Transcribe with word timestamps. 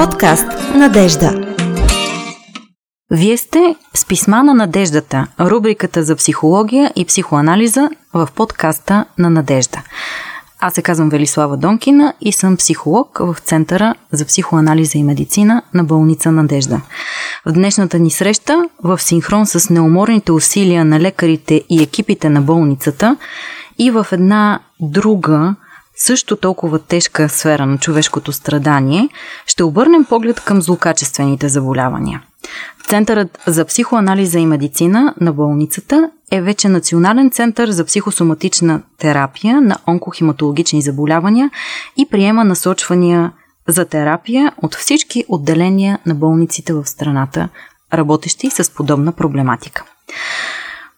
Подкаст 0.00 0.46
Надежда. 0.74 1.54
Вие 3.10 3.36
сте 3.36 3.76
с 3.94 4.04
писма 4.04 4.42
на 4.42 4.54
надеждата, 4.54 5.26
рубриката 5.40 6.02
за 6.02 6.16
психология 6.16 6.92
и 6.96 7.04
психоанализа 7.04 7.90
в 8.14 8.28
подкаста 8.34 9.04
на 9.18 9.30
Надежда. 9.30 9.82
Аз 10.60 10.74
се 10.74 10.82
казвам 10.82 11.08
Велислава 11.08 11.56
Донкина 11.56 12.14
и 12.20 12.32
съм 12.32 12.56
психолог 12.56 13.18
в 13.20 13.36
Центъра 13.44 13.94
за 14.12 14.24
психоанализа 14.26 14.98
и 14.98 15.02
медицина 15.02 15.62
на 15.74 15.84
болница 15.84 16.32
Надежда. 16.32 16.80
В 17.46 17.52
днешната 17.52 17.98
ни 17.98 18.10
среща, 18.10 18.68
в 18.84 18.98
синхрон 18.98 19.46
с 19.46 19.70
неуморните 19.70 20.32
усилия 20.32 20.84
на 20.84 21.00
лекарите 21.00 21.64
и 21.70 21.82
екипите 21.82 22.28
на 22.28 22.42
болницата 22.42 23.16
и 23.78 23.90
в 23.90 24.06
една 24.12 24.60
друга 24.80 25.54
също 26.00 26.36
толкова 26.36 26.78
тежка 26.78 27.28
сфера 27.28 27.66
на 27.66 27.78
човешкото 27.78 28.32
страдание, 28.32 29.08
ще 29.46 29.64
обърнем 29.64 30.04
поглед 30.04 30.40
към 30.40 30.62
злокачествените 30.62 31.48
заболявания. 31.48 32.22
Центърът 32.86 33.38
за 33.46 33.64
психоанализа 33.64 34.38
и 34.38 34.46
медицина 34.46 35.14
на 35.20 35.32
болницата 35.32 36.10
е 36.30 36.40
вече 36.42 36.68
Национален 36.68 37.30
център 37.30 37.70
за 37.70 37.84
психосоматична 37.84 38.82
терапия 38.98 39.60
на 39.60 39.78
онкохематологични 39.88 40.82
заболявания 40.82 41.50
и 41.96 42.06
приема 42.10 42.44
насочвания 42.44 43.32
за 43.68 43.84
терапия 43.84 44.52
от 44.62 44.74
всички 44.74 45.24
отделения 45.28 45.98
на 46.06 46.14
болниците 46.14 46.72
в 46.72 46.86
страната, 46.86 47.48
работещи 47.94 48.50
с 48.50 48.74
подобна 48.74 49.12
проблематика. 49.12 49.84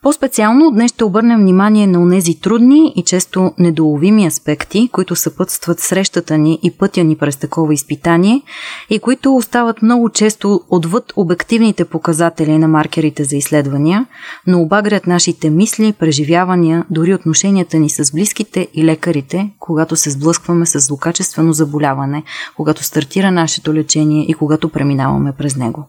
По-специално 0.03 0.71
днес 0.71 0.93
ще 0.93 1.05
обърнем 1.05 1.41
внимание 1.41 1.87
на 1.87 2.03
онези 2.03 2.41
трудни 2.41 2.93
и 2.97 3.03
често 3.03 3.53
недоловими 3.59 4.27
аспекти, 4.27 4.89
които 4.93 5.17
съпътстват 5.17 5.81
срещата 5.81 6.39
ни 6.39 6.59
и 6.63 6.71
пътя 6.71 7.05
ни 7.05 7.17
през 7.17 7.37
такова 7.37 7.75
изпитание 7.75 8.43
и 8.91 8.99
които 8.99 9.37
остават 9.37 9.83
много 9.83 10.09
често 10.09 10.61
отвъд 10.71 11.13
обективните 11.17 11.85
показатели 11.85 12.59
на 12.59 12.69
маркерите 12.69 13.25
за 13.25 13.37
изследвания, 13.37 14.07
но 14.47 14.61
обагрят 14.61 15.07
нашите 15.07 15.51
мисли, 15.51 15.93
преживявания, 15.93 16.85
дори 16.91 17.15
отношенията 17.15 17.79
ни 17.79 17.91
с 17.91 18.13
близките 18.13 18.69
и 18.75 18.85
лекарите, 18.85 19.51
когато 19.59 19.97
се 19.97 20.11
сблъскваме 20.11 20.67
с 20.67 20.81
злокачествено 20.81 21.53
заболяване, 21.53 22.23
когато 22.57 22.85
стартира 22.85 23.31
нашето 23.31 23.75
лечение 23.75 24.25
и 24.29 24.35
когато 24.35 24.69
преминаваме 24.69 25.33
през 25.33 25.57
него. 25.57 25.85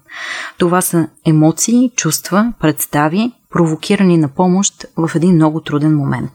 Това 0.57 0.81
са 0.81 1.07
емоции, 1.25 1.91
чувства, 1.95 2.53
представи, 2.59 3.31
провокирани 3.53 4.17
на 4.17 4.27
помощ 4.27 4.85
в 4.97 5.11
един 5.15 5.35
много 5.35 5.61
труден 5.61 5.95
момент. 5.95 6.31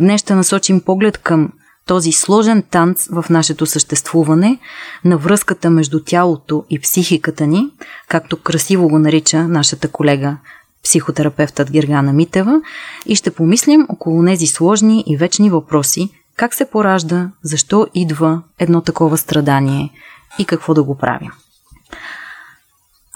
Днес 0.00 0.20
ще 0.20 0.34
насочим 0.34 0.80
поглед 0.80 1.18
към 1.18 1.52
този 1.86 2.12
сложен 2.12 2.62
танц 2.70 3.08
в 3.12 3.24
нашето 3.30 3.66
съществуване, 3.66 4.58
на 5.04 5.16
връзката 5.16 5.70
между 5.70 6.00
тялото 6.04 6.64
и 6.70 6.78
психиката 6.78 7.46
ни, 7.46 7.70
както 8.08 8.42
красиво 8.42 8.88
го 8.88 8.98
нарича 8.98 9.48
нашата 9.48 9.88
колега 9.88 10.36
психотерапевтът 10.84 11.70
Гергана 11.70 12.12
Митева, 12.12 12.60
и 13.06 13.14
ще 13.14 13.30
помислим 13.30 13.86
около 13.88 14.24
тези 14.24 14.46
сложни 14.46 15.04
и 15.06 15.16
вечни 15.16 15.50
въпроси, 15.50 16.10
как 16.36 16.54
се 16.54 16.70
поражда, 16.70 17.30
защо 17.42 17.86
идва 17.94 18.42
едно 18.58 18.80
такова 18.80 19.18
страдание 19.18 19.90
и 20.38 20.44
какво 20.44 20.74
да 20.74 20.82
го 20.82 20.98
правим. 20.98 21.30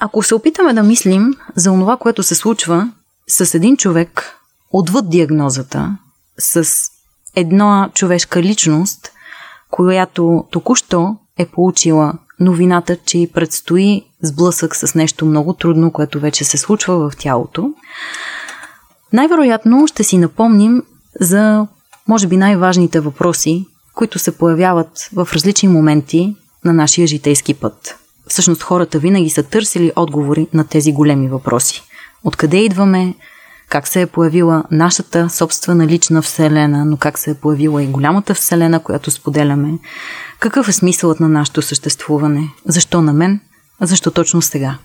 Ако 0.01 0.23
се 0.23 0.35
опитаме 0.35 0.73
да 0.73 0.83
мислим 0.83 1.35
за 1.57 1.71
това, 1.71 1.97
което 1.97 2.23
се 2.23 2.35
случва 2.35 2.91
с 3.29 3.55
един 3.55 3.77
човек 3.77 4.37
отвъд 4.73 5.11
диагнозата, 5.11 5.99
с 6.39 6.69
една 7.37 7.91
човешка 7.95 8.43
личност, 8.43 9.13
която 9.71 10.45
току-що 10.51 11.17
е 11.39 11.47
получила 11.47 12.15
новината, 12.41 12.97
че 12.97 13.19
й 13.19 13.33
предстои 13.33 14.03
сблъсък 14.23 14.77
с 14.77 14.95
нещо 14.95 15.27
много 15.27 15.53
трудно, 15.53 15.93
което 15.93 16.21
вече 16.21 16.45
се 16.45 16.59
случва 16.59 17.11
в 17.11 17.17
тялото, 17.17 17.75
най-вероятно 19.13 19.87
ще 19.87 20.05
си 20.05 20.19
напомним 20.19 20.83
за, 21.21 21.67
може 22.09 22.27
би, 22.27 22.37
най-важните 22.37 23.01
въпроси, 23.01 23.67
които 23.95 24.19
се 24.19 24.39
появяват 24.39 25.09
в 25.13 25.29
различни 25.33 25.69
моменти 25.69 26.37
на 26.65 26.73
нашия 26.73 27.07
житейски 27.07 27.55
път. 27.55 27.97
Всъщност 28.27 28.63
хората 28.63 28.99
винаги 28.99 29.31
са 29.31 29.43
търсили 29.43 29.93
отговори 29.97 30.49
на 30.53 30.67
тези 30.67 30.93
големи 30.93 31.29
въпроси. 31.29 31.83
Откъде 32.25 32.57
идваме, 32.57 33.15
как 33.69 33.89
се 33.89 34.01
е 34.01 34.07
появила 34.07 34.65
нашата 34.71 35.31
собствена 35.31 35.87
лична 35.87 36.23
вселена, 36.23 36.85
но 36.85 36.97
как 36.97 37.19
се 37.19 37.31
е 37.31 37.35
появила 37.35 37.83
и 37.83 37.87
голямата 37.87 38.35
вселена, 38.35 38.81
която 38.81 39.11
споделяме. 39.11 39.79
Какъв 40.41 40.69
е 40.69 40.73
смисълът 40.73 41.21
на 41.21 41.29
нашето 41.29 41.63
съществуване? 41.63 42.49
Защо 42.67 43.03
на 43.03 43.13
мен? 43.13 43.41
Защо 43.81 44.11
точно 44.11 44.43
сега? 44.43 44.79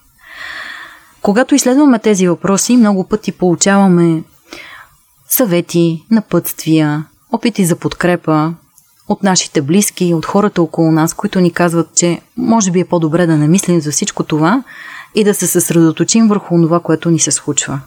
Когато 1.22 1.56
изследваме 1.56 2.00
тези 2.00 2.28
въпроси, 2.28 2.78
много 2.78 3.04
пъти 3.04 3.32
получаваме 3.32 4.24
съвети, 5.30 6.06
напътствия, 6.12 7.06
опити 7.32 7.66
за 7.66 7.76
подкрепа 7.76 8.54
от 9.08 9.24
нашите 9.24 9.62
близки, 9.62 10.14
от 10.14 10.26
хората 10.26 10.62
около 10.62 10.92
нас, 10.92 11.14
които 11.14 11.40
ни 11.40 11.52
казват, 11.52 11.96
че 11.96 12.22
може 12.38 12.72
би 12.72 12.80
е 12.80 12.86
по-добре 12.86 13.26
да 13.26 13.38
не 13.38 13.48
мислим 13.48 13.82
за 13.82 13.92
всичко 13.92 14.24
това, 14.24 14.64
и 15.16 15.24
да 15.24 15.34
се 15.34 15.48
съсредоточим 15.48 16.28
върху 16.28 16.62
това, 16.62 16.80
което 16.80 17.10
ни 17.10 17.20
се 17.20 17.32
случва. 17.32 17.80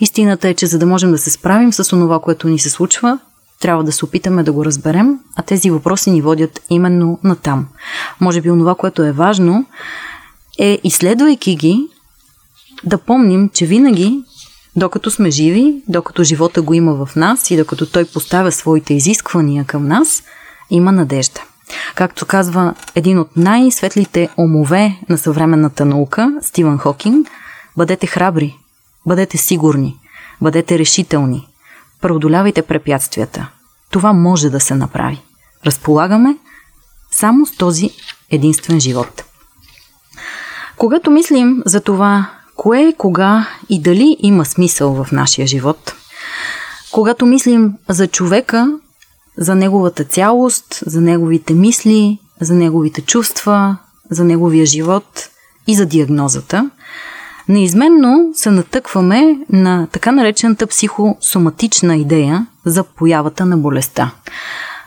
Истината 0.00 0.48
е, 0.48 0.54
че 0.54 0.66
за 0.66 0.78
да 0.78 0.86
можем 0.86 1.10
да 1.10 1.18
се 1.18 1.30
справим 1.30 1.72
с 1.72 1.88
това, 1.88 2.20
което 2.20 2.48
ни 2.48 2.58
се 2.58 2.70
случва, 2.70 3.18
трябва 3.60 3.84
да 3.84 3.92
се 3.92 4.04
опитаме 4.04 4.42
да 4.42 4.52
го 4.52 4.64
разберем, 4.64 5.18
а 5.36 5.42
тези 5.42 5.70
въпроси 5.70 6.10
ни 6.10 6.22
водят 6.22 6.60
именно 6.70 7.18
на 7.24 7.36
там. 7.36 7.66
Може 8.20 8.40
би 8.40 8.50
онова, 8.50 8.74
което 8.74 9.02
е 9.02 9.12
важно, 9.12 9.66
е, 10.58 10.78
изследвайки 10.84 11.56
ги, 11.56 11.88
да 12.84 12.98
помним, 12.98 13.50
че 13.52 13.66
винаги, 13.66 14.22
докато 14.76 15.10
сме 15.10 15.30
живи, 15.30 15.82
докато 15.88 16.24
живота 16.24 16.62
го 16.62 16.74
има 16.74 17.06
в 17.06 17.16
нас 17.16 17.50
и 17.50 17.56
докато 17.56 17.86
той 17.86 18.04
поставя 18.04 18.52
своите 18.52 18.94
изисквания 18.94 19.64
към 19.64 19.88
нас, 19.88 20.22
има 20.70 20.92
надежда. 20.92 21.40
Както 21.94 22.26
казва 22.26 22.74
един 22.94 23.18
от 23.18 23.36
най-светлите 23.36 24.28
умове 24.38 25.00
на 25.08 25.18
съвременната 25.18 25.84
наука, 25.84 26.32
Стивън 26.42 26.78
Хокинг, 26.78 27.28
бъдете 27.76 28.06
храбри, 28.06 28.56
бъдете 29.06 29.36
сигурни, 29.36 29.96
бъдете 30.40 30.78
решителни, 30.78 31.48
преодолявайте 32.00 32.62
препятствията. 32.62 33.50
Това 33.90 34.12
може 34.12 34.50
да 34.50 34.60
се 34.60 34.74
направи. 34.74 35.22
Разполагаме 35.66 36.36
само 37.10 37.46
с 37.46 37.56
този 37.56 37.90
единствен 38.30 38.80
живот. 38.80 39.24
Когато 40.76 41.10
мислим 41.10 41.62
за 41.66 41.80
това, 41.80 42.30
кое, 42.56 42.94
кога 42.98 43.48
и 43.68 43.82
дали 43.82 44.16
има 44.18 44.44
смисъл 44.44 45.04
в 45.04 45.12
нашия 45.12 45.46
живот, 45.46 45.94
когато 46.92 47.26
мислим 47.26 47.72
за 47.88 48.06
човека, 48.06 48.78
за 49.36 49.54
неговата 49.54 50.04
цялост, 50.04 50.82
за 50.86 51.00
неговите 51.00 51.54
мисли, 51.54 52.18
за 52.40 52.54
неговите 52.54 53.00
чувства, 53.00 53.76
за 54.10 54.24
неговия 54.24 54.66
живот 54.66 55.28
и 55.66 55.74
за 55.74 55.86
диагнозата, 55.86 56.70
неизменно 57.48 58.30
се 58.34 58.50
натъкваме 58.50 59.38
на 59.50 59.86
така 59.92 60.12
наречената 60.12 60.66
психосоматична 60.66 61.96
идея 61.96 62.46
за 62.64 62.84
появата 62.84 63.46
на 63.46 63.56
болестта. 63.56 64.10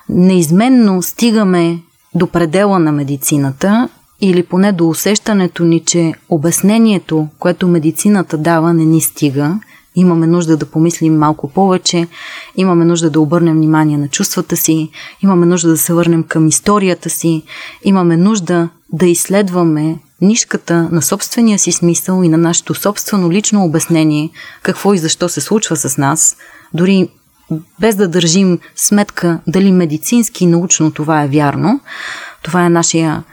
Неизменно 0.10 1.02
стигаме 1.02 1.80
до 2.16 2.28
предела 2.28 2.80
на 2.80 2.92
медицината 2.92 3.90
или 4.22 4.44
поне 4.44 4.72
до 4.72 4.90
усещането 4.90 5.64
ни, 5.64 5.80
че 5.80 6.14
обяснението, 6.30 7.28
което 7.40 7.68
медицината 7.68 8.38
дава, 8.38 8.74
не 8.74 8.86
ни 8.86 9.02
стига 9.02 9.60
Имаме 10.00 10.28
нужда 10.28 10.58
да 10.58 10.66
помислим 10.66 11.18
малко 11.18 11.50
повече, 11.50 12.08
имаме 12.56 12.86
нужда 12.86 13.10
да 13.10 13.22
обърнем 13.22 13.56
внимание 13.56 13.98
на 13.98 14.08
чувствата 14.08 14.58
си, 14.58 14.90
имаме 15.24 15.46
нужда 15.46 15.70
да 15.70 15.78
се 15.78 15.94
върнем 15.94 16.24
към 16.24 16.48
историята 16.48 17.10
си, 17.10 17.44
имаме 17.84 18.18
нужда 18.18 18.70
да 18.94 19.06
изследваме 19.08 20.00
нишката 20.22 20.90
на 20.92 21.02
собствения 21.02 21.60
си 21.60 21.72
смисъл 21.72 22.24
и 22.24 22.30
на 22.30 22.38
нашето 22.38 22.74
собствено 22.74 23.32
лично 23.32 23.64
обяснение 23.64 24.30
какво 24.64 24.94
и 24.94 24.98
защо 24.98 25.30
се 25.30 25.42
случва 25.42 25.76
с 25.76 25.98
нас, 25.98 26.38
дори 26.74 27.10
без 27.80 27.96
да 27.96 28.08
държим 28.08 28.60
сметка 28.76 29.40
дали 29.48 29.72
медицински 29.72 30.44
и 30.44 30.48
научно 30.48 30.92
това 30.92 31.24
е 31.24 31.28
вярно. 31.28 31.80
Това 32.42 32.66
е 32.66 32.70
нашия 32.70 33.24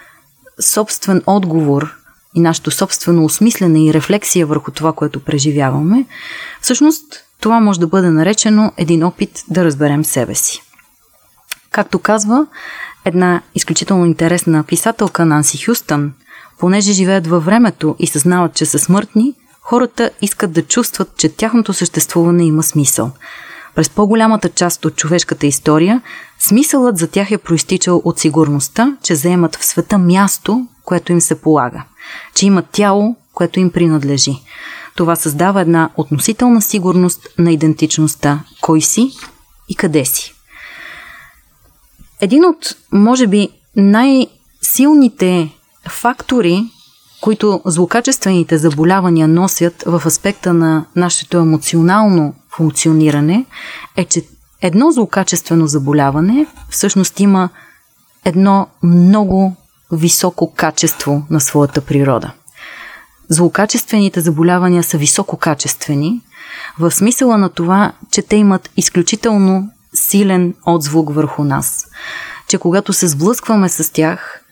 собствен 0.60 1.22
отговор 1.26 1.94
и 2.36 2.40
нашето 2.40 2.70
собствено 2.70 3.24
осмислене 3.24 3.84
и 3.84 3.94
рефлексия 3.94 4.46
върху 4.46 4.70
това, 4.70 4.92
което 4.92 5.20
преживяваме, 5.20 6.04
всъщност 6.60 7.04
това 7.40 7.60
може 7.60 7.80
да 7.80 7.86
бъде 7.86 8.10
наречено 8.10 8.72
един 8.76 9.04
опит 9.04 9.44
да 9.50 9.64
разберем 9.64 10.04
себе 10.04 10.34
си. 10.34 10.62
Както 11.70 11.98
казва 11.98 12.46
една 13.04 13.42
изключително 13.54 14.06
интересна 14.06 14.64
писателка 14.64 15.26
Нанси 15.26 15.64
Хюстън, 15.64 16.12
понеже 16.58 16.92
живеят 16.92 17.26
във 17.26 17.44
времето 17.44 17.96
и 17.98 18.06
съзнават, 18.06 18.54
че 18.54 18.66
са 18.66 18.78
смъртни, 18.78 19.34
хората 19.60 20.10
искат 20.22 20.52
да 20.52 20.62
чувстват, 20.62 21.16
че 21.16 21.28
тяхното 21.28 21.72
съществуване 21.72 22.44
има 22.44 22.62
смисъл. 22.62 23.10
През 23.74 23.90
по-голямата 23.90 24.48
част 24.48 24.84
от 24.84 24.96
човешката 24.96 25.46
история, 25.46 26.02
смисълът 26.38 26.98
за 26.98 27.06
тях 27.06 27.30
е 27.30 27.38
проистичал 27.38 28.02
от 28.04 28.18
сигурността, 28.18 28.96
че 29.02 29.14
заемат 29.14 29.56
в 29.56 29.64
света 29.64 29.98
място, 29.98 30.66
което 30.84 31.12
им 31.12 31.20
се 31.20 31.40
полага, 31.40 31.84
че 32.34 32.46
имат 32.46 32.66
тяло, 32.72 33.16
което 33.34 33.60
им 33.60 33.70
принадлежи. 33.70 34.42
Това 34.96 35.16
създава 35.16 35.60
една 35.60 35.90
относителна 35.96 36.62
сигурност 36.62 37.28
на 37.38 37.52
идентичността, 37.52 38.44
кой 38.60 38.80
си 38.80 39.10
и 39.68 39.74
къде 39.74 40.04
си. 40.04 40.34
Един 42.20 42.44
от, 42.44 42.76
може 42.92 43.26
би, 43.26 43.48
най-силните 43.76 45.50
фактори, 45.88 46.64
които 47.20 47.60
злокачествените 47.64 48.58
заболявания 48.58 49.28
носят 49.28 49.82
в 49.86 50.02
аспекта 50.06 50.54
на 50.54 50.84
нашето 50.96 51.38
емоционално 51.38 52.34
функциониране, 52.56 53.46
е, 53.96 54.04
че 54.04 54.22
едно 54.62 54.90
злокачествено 54.90 55.66
заболяване 55.66 56.46
всъщност 56.70 57.20
има 57.20 57.48
едно 58.24 58.66
много 58.82 59.56
високо 59.92 60.52
качество 60.54 61.22
на 61.30 61.40
своята 61.40 61.80
природа. 61.80 62.32
Злокачествените 63.28 64.20
заболявания 64.20 64.82
са 64.82 64.98
висококачествени, 64.98 66.20
в 66.78 66.90
смисъла 66.90 67.38
на 67.38 67.48
това, 67.48 67.92
че 68.10 68.22
те 68.22 68.36
имат 68.36 68.70
изключително 68.76 69.70
силен 69.94 70.54
отзвук 70.66 71.14
върху 71.14 71.44
нас. 71.44 71.86
Че 72.48 72.58
когато 72.58 72.92
се 72.92 73.08
сблъскваме 73.08 73.68
с 73.68 73.92
тях, 73.92 74.42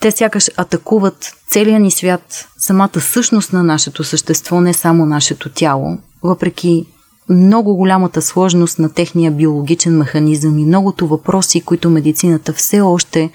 те 0.00 0.10
сякаш 0.10 0.50
атакуват 0.56 1.32
целия 1.48 1.80
ни 1.80 1.90
свят, 1.90 2.48
самата 2.58 3.00
същност 3.00 3.52
на 3.52 3.62
нашето 3.62 4.04
същество, 4.04 4.60
не 4.60 4.74
само 4.74 5.06
нашето 5.06 5.48
тяло, 5.52 5.98
въпреки 6.22 6.86
много 7.28 7.76
голямата 7.76 8.22
сложност 8.22 8.78
на 8.78 8.92
техния 8.92 9.30
биологичен 9.30 9.98
механизъм 9.98 10.58
и 10.58 10.64
многото 10.64 11.08
въпроси, 11.08 11.60
които 11.60 11.90
медицината 11.90 12.52
все 12.52 12.80
още 12.80 13.30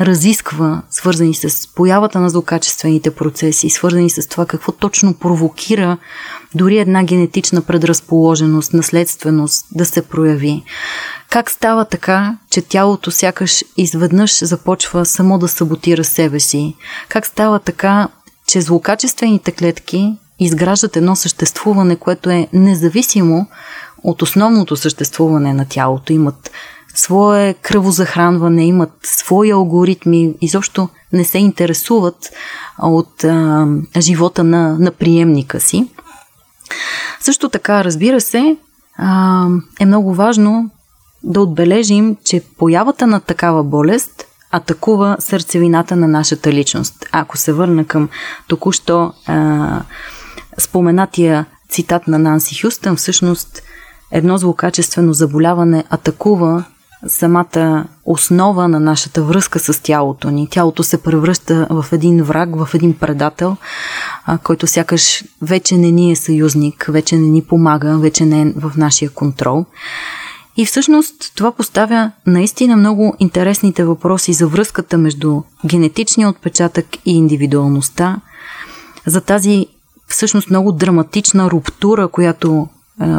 разисква, 0.00 0.82
свързани 0.90 1.34
с 1.34 1.68
появата 1.74 2.20
на 2.20 2.30
злокачествените 2.30 3.10
процеси, 3.10 3.70
свързани 3.70 4.10
с 4.10 4.28
това 4.28 4.46
какво 4.46 4.72
точно 4.72 5.14
провокира 5.14 5.98
дори 6.54 6.78
една 6.78 7.04
генетична 7.04 7.62
предразположеност, 7.62 8.72
наследственост 8.72 9.66
да 9.72 9.86
се 9.86 10.02
прояви. 10.02 10.62
Как 11.30 11.50
става 11.50 11.84
така, 11.84 12.38
че 12.50 12.62
тялото 12.62 13.10
сякаш 13.10 13.64
изведнъж 13.76 14.44
започва 14.44 15.06
само 15.06 15.38
да 15.38 15.48
саботира 15.48 16.04
себе 16.04 16.40
си? 16.40 16.74
Как 17.08 17.26
става 17.26 17.58
така, 17.58 18.08
че 18.46 18.60
злокачествените 18.60 19.52
клетки 19.52 20.16
изграждат 20.38 20.96
едно 20.96 21.16
съществуване, 21.16 21.96
което 21.96 22.30
е 22.30 22.48
независимо 22.52 23.46
от 24.02 24.22
основното 24.22 24.76
съществуване 24.76 25.54
на 25.54 25.66
тялото. 25.68 26.12
Имат 26.12 26.50
свое 26.94 27.54
кръвозахранване, 27.54 28.66
имат 28.66 28.92
свои 29.02 29.50
алгоритми, 29.50 30.34
изобщо 30.40 30.88
не 31.12 31.24
се 31.24 31.38
интересуват 31.38 32.30
от 32.78 33.24
а, 33.24 33.66
живота 33.98 34.44
на, 34.44 34.78
на 34.78 34.90
приемника 34.90 35.60
си. 35.60 35.88
Също 37.20 37.48
така, 37.48 37.84
разбира 37.84 38.20
се, 38.20 38.56
а, 38.98 39.46
е 39.80 39.86
много 39.86 40.14
важно 40.14 40.70
да 41.22 41.40
отбележим, 41.40 42.16
че 42.24 42.42
появата 42.58 43.06
на 43.06 43.20
такава 43.20 43.64
болест 43.64 44.26
атакува 44.50 45.16
сърцевината 45.18 45.96
на 45.96 46.08
нашата 46.08 46.52
личност. 46.52 47.06
Ако 47.12 47.36
се 47.36 47.52
върна 47.52 47.84
към 47.84 48.08
току-що 48.48 49.12
а, 49.26 49.82
споменатия 50.58 51.46
цитат 51.68 52.08
на 52.08 52.18
Нанси 52.18 52.60
Хюстън, 52.60 52.96
всъщност 52.96 53.62
едно 54.10 54.38
злокачествено 54.38 55.12
заболяване 55.12 55.84
атакува 55.90 56.64
самата 57.06 57.84
основа 58.04 58.68
на 58.68 58.80
нашата 58.80 59.22
връзка 59.22 59.58
с 59.58 59.82
тялото 59.82 60.30
ни. 60.30 60.48
Тялото 60.50 60.82
се 60.82 61.02
превръща 61.02 61.66
в 61.70 61.86
един 61.92 62.22
враг, 62.22 62.56
в 62.56 62.74
един 62.74 62.94
предател, 62.98 63.56
който 64.42 64.66
сякаш 64.66 65.24
вече 65.42 65.76
не 65.76 65.90
ни 65.90 66.12
е 66.12 66.16
съюзник, 66.16 66.86
вече 66.88 67.16
не 67.16 67.28
ни 67.28 67.42
помага, 67.42 67.98
вече 67.98 68.24
не 68.24 68.42
е 68.42 68.52
в 68.56 68.72
нашия 68.76 69.10
контрол. 69.10 69.64
И 70.56 70.66
всъщност 70.66 71.32
това 71.36 71.52
поставя 71.52 72.10
наистина 72.26 72.76
много 72.76 73.16
интересните 73.18 73.84
въпроси 73.84 74.32
за 74.32 74.46
връзката 74.46 74.98
между 74.98 75.42
генетичния 75.66 76.28
отпечатък 76.28 76.86
и 77.06 77.16
индивидуалността, 77.16 78.20
за 79.06 79.20
тази 79.20 79.66
всъщност 80.08 80.50
много 80.50 80.72
драматична 80.72 81.50
руптура, 81.50 82.08
която 82.08 82.68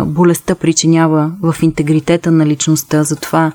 болестта 0.06 0.56
причинява 0.56 1.32
в 1.42 1.56
интегритета 1.62 2.32
на 2.32 2.46
личността, 2.46 3.04
затова 3.04 3.52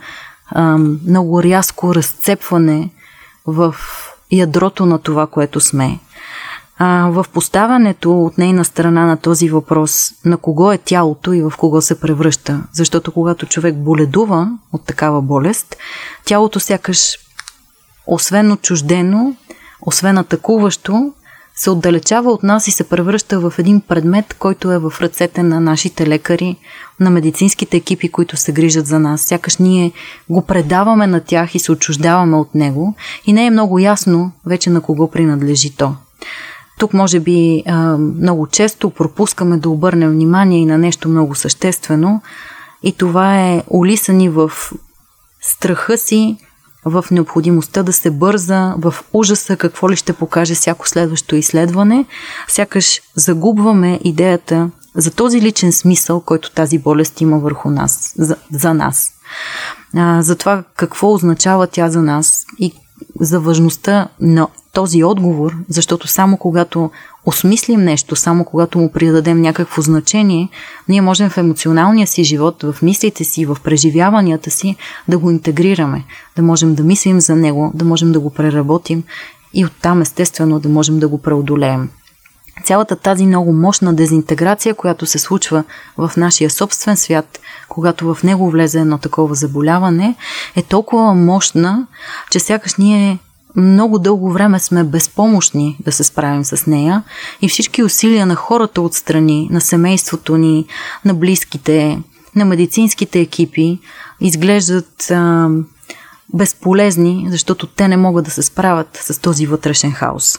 много 1.07 1.43
рязко 1.43 1.95
разцепване 1.95 2.91
в 3.47 3.75
ядрото 4.31 4.87
на 4.87 4.99
това, 4.99 5.27
което 5.27 5.61
сме. 5.61 5.99
А, 6.79 7.09
в 7.11 7.27
поставянето 7.33 8.25
от 8.25 8.39
нейна 8.39 8.65
страна 8.65 9.07
на 9.07 9.17
този 9.17 9.49
въпрос 9.49 10.13
на 10.25 10.37
кого 10.37 10.73
е 10.73 10.79
тялото 10.79 11.33
и 11.33 11.43
в 11.43 11.53
кого 11.59 11.81
се 11.81 12.01
превръща. 12.01 12.63
Защото 12.73 13.13
когато 13.13 13.47
човек 13.47 13.77
боледува 13.77 14.51
от 14.73 14.85
такава 14.85 15.23
болест, 15.23 15.77
тялото 16.25 16.61
сякаш 16.61 17.19
освен 18.07 18.53
отчуждено, 18.53 19.37
освен 19.83 20.19
атакуващо, 20.19 21.13
се 21.57 21.71
отдалечава 21.71 22.31
от 22.31 22.43
нас 22.43 22.69
и 22.69 22.71
се 22.71 22.89
превръща 22.89 23.41
в 23.41 23.55
един 23.59 23.81
предмет, 23.81 24.35
който 24.39 24.73
е 24.73 24.79
в 24.79 24.93
ръцете 25.01 25.43
на 25.43 25.61
нашите 25.61 26.09
лекари, 26.09 26.57
на 27.01 27.11
медицинските 27.11 27.77
екипи, 27.77 28.09
които 28.09 28.37
се 28.37 28.53
грижат 28.53 28.87
за 28.87 28.99
нас. 28.99 29.21
Сякаш 29.21 29.57
ние 29.57 29.93
го 30.31 30.43
предаваме 30.43 31.07
на 31.07 31.21
тях 31.21 31.55
и 31.55 31.59
се 31.59 31.73
отчуждаваме 31.73 32.37
от 32.37 32.55
него 32.55 32.95
и 33.27 33.33
не 33.33 33.47
е 33.47 33.51
много 33.51 33.79
ясно 33.79 34.33
вече 34.47 34.71
на 34.71 34.81
кого 34.81 35.11
принадлежи 35.11 35.77
то. 35.77 35.95
Тук 36.79 36.95
може 36.95 37.21
би 37.21 37.63
много 37.99 38.47
често 38.47 38.91
пропускаме 38.91 39.57
да 39.57 39.71
обърнем 39.71 40.11
внимание 40.11 40.59
и 40.59 40.67
на 40.67 40.79
нещо 40.79 41.09
много 41.09 41.35
съществено 41.35 42.23
и 42.83 42.93
това 42.93 43.41
е 43.41 43.63
улисани 43.69 44.29
в 44.29 44.53
страха 45.41 45.99
си 45.99 46.37
в 46.87 47.05
необходимостта 47.11 47.83
да 47.83 47.93
се 47.93 48.11
бърза, 48.11 48.75
в 48.79 48.95
ужаса 49.13 49.57
какво 49.57 49.91
ли 49.91 49.97
ще 49.97 50.13
покаже 50.13 50.55
всяко 50.55 50.89
следващо 50.89 51.37
изследване, 51.37 52.07
сякаш 52.49 53.01
загубваме 53.15 54.01
идеята 54.05 54.71
за 54.95 55.11
този 55.11 55.43
личен 55.43 55.73
смисъл, 55.73 56.21
който 56.21 56.53
тази 56.53 56.79
болест 56.79 57.21
има 57.21 57.39
върху 57.39 57.71
нас, 57.71 58.15
за, 58.19 58.37
за 58.53 58.75
нас. 58.75 59.13
А, 59.97 60.23
за 60.23 60.37
това 60.37 60.65
какво 60.77 61.13
означава 61.13 61.67
тя 61.67 61.91
за 61.91 62.03
нас 62.03 62.45
и 62.59 62.73
за 63.21 63.41
важността 63.41 64.09
на 64.21 64.49
този 64.73 65.05
отговор, 65.05 65.57
защото 65.69 66.09
само 66.09 66.37
когато 66.37 66.91
осмислим 67.27 67.85
нещо, 67.85 68.17
само 68.17 68.45
когато 68.45 68.79
му 68.79 68.93
придадем 68.93 69.41
някакво 69.41 69.83
значение, 69.83 70.49
ние 70.89 71.01
можем 71.01 71.31
в 71.31 71.39
емоционалния 71.39 72.07
си 72.07 72.25
живот, 72.25 72.63
в 72.63 72.83
мислите 72.83 73.25
си, 73.25 73.47
в 73.47 73.57
преживяванията 73.65 74.51
си 74.51 74.77
да 75.09 75.19
го 75.19 75.31
интегрираме, 75.31 76.05
да 76.37 76.43
можем 76.43 76.75
да 76.75 76.83
мислим 76.83 77.21
за 77.21 77.37
него, 77.37 77.71
да 77.75 77.85
можем 77.85 78.13
да 78.13 78.21
го 78.21 78.31
преработим 78.31 79.05
и 79.55 79.65
оттам 79.65 80.03
естествено 80.03 80.61
да 80.61 80.69
можем 80.69 80.99
да 80.99 81.09
го 81.09 81.23
преодолеем. 81.23 81.89
Цялата 82.65 82.97
тази 82.97 83.27
много 83.27 83.53
мощна 83.53 83.95
дезинтеграция, 83.95 84.75
която 84.75 85.07
се 85.07 85.19
случва 85.19 85.65
в 85.97 86.13
нашия 86.17 86.51
собствен 86.51 86.97
свят, 86.97 87.41
когато 87.69 88.15
в 88.15 88.23
него 88.23 88.51
влезе 88.51 88.81
едно 88.81 88.99
такова 88.99 89.35
заболяване, 89.35 90.17
е 90.57 90.63
толкова 90.63 91.15
мощна, 91.15 91.87
че 92.31 92.41
сякаш 92.41 92.75
ние 92.75 93.19
много 93.57 93.99
дълго 93.99 94.33
време 94.33 94.59
сме 94.61 94.85
безпомощни 94.85 95.77
да 95.85 95.93
се 95.93 96.05
справим 96.05 96.45
с 96.45 96.67
нея 96.67 97.03
и 97.43 97.49
всички 97.49 97.83
усилия 97.83 98.27
на 98.27 98.35
хората 98.35 98.83
отстрани, 98.83 99.49
на 99.51 99.61
семейството 99.61 100.37
ни, 100.37 100.67
на 101.05 101.15
близките, 101.15 102.03
на 102.37 102.45
медицинските 102.45 103.21
екипи 103.21 103.79
изглеждат 104.21 105.11
а, 105.11 105.49
безполезни, 106.35 107.27
защото 107.31 107.67
те 107.67 107.89
не 107.89 107.97
могат 107.97 108.25
да 108.25 108.31
се 108.31 108.43
справят 108.43 108.89
с 109.03 109.21
този 109.21 109.47
вътрешен 109.47 109.93
хаос. 109.93 110.39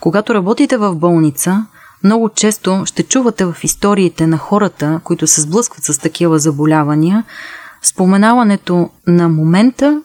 Когато 0.00 0.34
работите 0.34 0.76
в 0.76 0.94
болница, 0.94 1.66
много 2.04 2.28
често 2.28 2.82
ще 2.86 3.02
чувате 3.02 3.44
в 3.44 3.56
историите 3.62 4.26
на 4.26 4.38
хората, 4.38 5.00
които 5.04 5.26
се 5.26 5.40
сблъскват 5.40 5.84
с 5.84 5.98
такива 5.98 6.38
заболявания, 6.38 7.24
споменаването 7.82 8.90
на 9.06 9.28
момента 9.28 10.02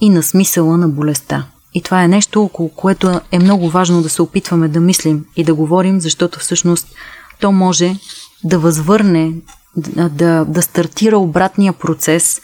и 0.00 0.10
на 0.10 0.22
смисъла 0.22 0.76
на 0.76 0.88
болестта. 0.88 1.46
И 1.74 1.82
това 1.82 2.02
е 2.02 2.08
нещо, 2.08 2.42
около 2.42 2.68
което 2.68 3.20
е 3.32 3.38
много 3.38 3.70
важно 3.70 4.02
да 4.02 4.08
се 4.08 4.22
опитваме 4.22 4.68
да 4.68 4.80
мислим 4.80 5.24
и 5.36 5.44
да 5.44 5.54
говорим, 5.54 6.00
защото 6.00 6.38
всъщност 6.38 6.86
то 7.40 7.52
може 7.52 7.96
да 8.44 8.58
възвърне, 8.58 9.32
да, 9.76 10.44
да 10.44 10.62
стартира 10.62 11.18
обратния 11.18 11.72
процес 11.72 12.40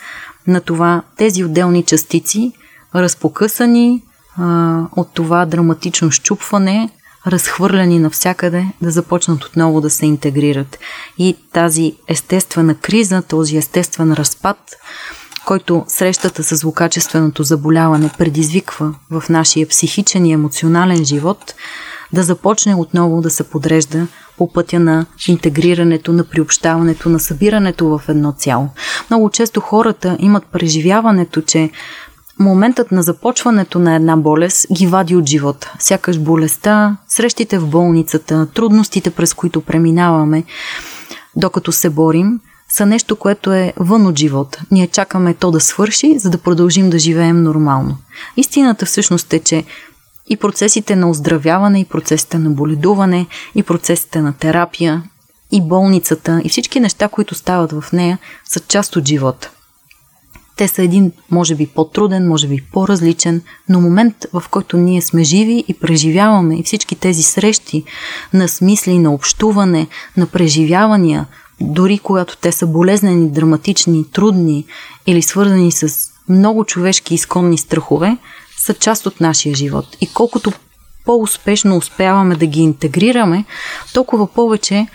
на 0.46 0.60
това 0.60 1.02
тези 1.16 1.44
отделни 1.44 1.82
частици, 1.82 2.52
разпокъсани 2.94 4.02
а, 4.36 4.80
от 4.96 5.08
това 5.14 5.46
драматично 5.46 6.10
щупване, 6.10 6.90
разхвърляни 7.26 7.98
навсякъде, 7.98 8.66
да 8.82 8.90
започнат 8.90 9.44
отново 9.44 9.80
да 9.80 9.90
се 9.90 10.06
интегрират. 10.06 10.78
И 11.18 11.36
тази 11.52 11.94
естествена 12.08 12.74
криза, 12.74 13.22
този 13.22 13.56
естествен 13.56 14.12
разпад, 14.12 14.58
който 15.46 15.84
срещата 15.88 16.42
с 16.42 16.56
злокачественото 16.56 17.42
заболяване 17.42 18.10
предизвиква 18.18 18.94
в 19.10 19.24
нашия 19.28 19.68
психичен 19.68 20.26
и 20.26 20.32
емоционален 20.32 21.04
живот, 21.04 21.54
да 22.12 22.22
започне 22.22 22.74
отново 22.74 23.20
да 23.20 23.30
се 23.30 23.50
подрежда 23.50 24.06
по 24.38 24.52
пътя 24.52 24.80
на 24.80 25.06
интегрирането, 25.28 26.12
на 26.12 26.24
приобщаването, 26.24 27.08
на 27.08 27.20
събирането 27.20 27.98
в 27.98 28.08
едно 28.08 28.32
цяло. 28.32 28.68
Много 29.10 29.30
често 29.30 29.60
хората 29.60 30.16
имат 30.20 30.44
преживяването, 30.52 31.42
че 31.42 31.70
моментът 32.38 32.92
на 32.92 33.02
започването 33.02 33.78
на 33.78 33.94
една 33.94 34.16
болест 34.16 34.66
ги 34.72 34.86
вади 34.86 35.16
от 35.16 35.28
живота. 35.28 35.74
Сякаш 35.78 36.18
болестта, 36.18 36.96
срещите 37.08 37.58
в 37.58 37.66
болницата, 37.66 38.46
трудностите 38.54 39.10
през 39.10 39.34
които 39.34 39.60
преминаваме, 39.60 40.44
докато 41.36 41.72
се 41.72 41.90
борим, 41.90 42.40
са 42.70 42.86
нещо, 42.86 43.16
което 43.16 43.52
е 43.52 43.72
вън 43.76 44.06
от 44.06 44.18
живота. 44.18 44.62
Ние 44.70 44.86
чакаме 44.86 45.34
то 45.34 45.50
да 45.50 45.60
свърши, 45.60 46.18
за 46.18 46.30
да 46.30 46.38
продължим 46.38 46.90
да 46.90 46.98
живеем 46.98 47.42
нормално. 47.42 47.96
Истината 48.36 48.86
всъщност 48.86 49.32
е, 49.32 49.38
че 49.38 49.64
и 50.28 50.36
процесите 50.36 50.96
на 50.96 51.10
оздравяване, 51.10 51.80
и 51.80 51.84
процесите 51.84 52.38
на 52.38 52.50
боледуване, 52.50 53.26
и 53.54 53.62
процесите 53.62 54.20
на 54.20 54.32
терапия, 54.32 55.02
и 55.52 55.60
болницата, 55.60 56.40
и 56.44 56.48
всички 56.48 56.80
неща, 56.80 57.08
които 57.08 57.34
стават 57.34 57.72
в 57.72 57.84
нея, 57.92 58.18
са 58.44 58.60
част 58.60 58.96
от 58.96 59.08
живота. 59.08 59.50
Те 60.56 60.68
са 60.68 60.82
един, 60.82 61.12
може 61.30 61.54
би, 61.54 61.66
по-труден, 61.66 62.28
може 62.28 62.48
би 62.48 62.66
по-различен, 62.72 63.42
но 63.68 63.80
момент, 63.80 64.14
в 64.32 64.44
който 64.50 64.76
ние 64.76 65.02
сме 65.02 65.24
живи 65.24 65.64
и 65.68 65.74
преживяваме 65.74 66.58
и 66.58 66.62
всички 66.62 66.96
тези 66.96 67.22
срещи 67.22 67.84
на 68.32 68.48
смисли, 68.48 68.98
на 68.98 69.14
общуване, 69.14 69.86
на 70.16 70.26
преживявания, 70.26 71.26
дори 71.60 71.98
когато 71.98 72.36
те 72.36 72.52
са 72.52 72.66
болезнени, 72.66 73.30
драматични, 73.30 74.10
трудни 74.10 74.64
или 75.06 75.22
свързани 75.22 75.72
с 75.72 76.10
много 76.28 76.64
човешки 76.64 77.14
изконни 77.14 77.58
страхове, 77.58 78.16
са 78.56 78.74
част 78.74 79.06
от 79.06 79.20
нашия 79.20 79.54
живот. 79.54 79.96
И 80.00 80.12
колкото 80.12 80.52
по-успешно 81.04 81.76
успяваме 81.76 82.36
да 82.36 82.46
ги 82.46 82.60
интегрираме, 82.60 83.44
толкова 83.94 84.26
повече 84.26 84.86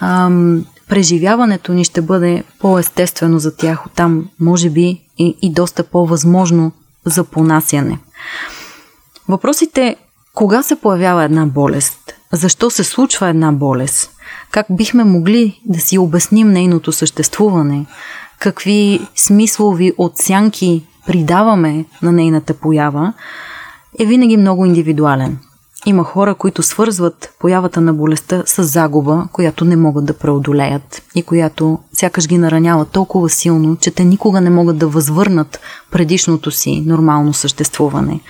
ам, 0.00 0.64
преживяването 0.88 1.72
ни 1.72 1.84
ще 1.84 2.02
бъде 2.02 2.44
по-естествено 2.60 3.38
за 3.38 3.56
тях. 3.56 3.86
Оттам, 3.86 4.28
може 4.40 4.70
би, 4.70 5.02
и, 5.18 5.36
и 5.42 5.52
доста 5.52 5.84
по-възможно 5.84 6.72
за 7.04 7.24
понасяне. 7.24 7.98
Въпросите 9.28 9.96
кога 10.34 10.62
се 10.62 10.76
появява 10.76 11.24
една 11.24 11.46
болест? 11.46 11.98
Защо 12.32 12.70
се 12.70 12.84
случва 12.84 13.28
една 13.28 13.52
болест? 13.52 14.11
Как 14.52 14.66
бихме 14.70 15.04
могли 15.04 15.60
да 15.66 15.80
си 15.80 15.98
обясним 15.98 16.48
нейното 16.48 16.92
съществуване? 16.92 17.86
Какви 18.38 19.00
смислови 19.16 19.92
оценки 19.98 20.82
придаваме 21.06 21.84
на 22.02 22.12
нейната 22.12 22.54
поява, 22.54 23.12
е 24.00 24.04
винаги 24.04 24.36
много 24.36 24.66
индивидуален. 24.66 25.38
Има 25.86 26.04
хора, 26.04 26.34
които 26.34 26.62
свързват 26.62 27.34
появата 27.38 27.80
на 27.80 27.94
болестта 27.94 28.42
с 28.46 28.64
загуба, 28.64 29.28
която 29.32 29.64
не 29.64 29.76
могат 29.76 30.04
да 30.04 30.18
преодолеят 30.18 31.02
и 31.14 31.22
която 31.22 31.78
сякаш 31.92 32.28
ги 32.28 32.38
наранява 32.38 32.84
толкова 32.84 33.30
силно, 33.30 33.76
че 33.76 33.90
те 33.90 34.04
никога 34.04 34.40
не 34.40 34.50
могат 34.50 34.78
да 34.78 34.86
възвърнат 34.86 35.60
предишното 35.90 36.50
си 36.50 36.82
нормално 36.86 37.34
съществуване. 37.34 38.20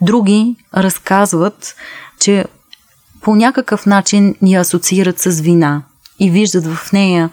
Други 0.00 0.56
разказват, 0.76 1.74
че 2.20 2.44
по 3.20 3.36
някакъв 3.36 3.86
начин 3.86 4.34
ни 4.42 4.54
асоциират 4.54 5.18
с 5.18 5.40
вина 5.40 5.82
и 6.18 6.30
виждат 6.30 6.66
в 6.66 6.92
нея 6.92 7.30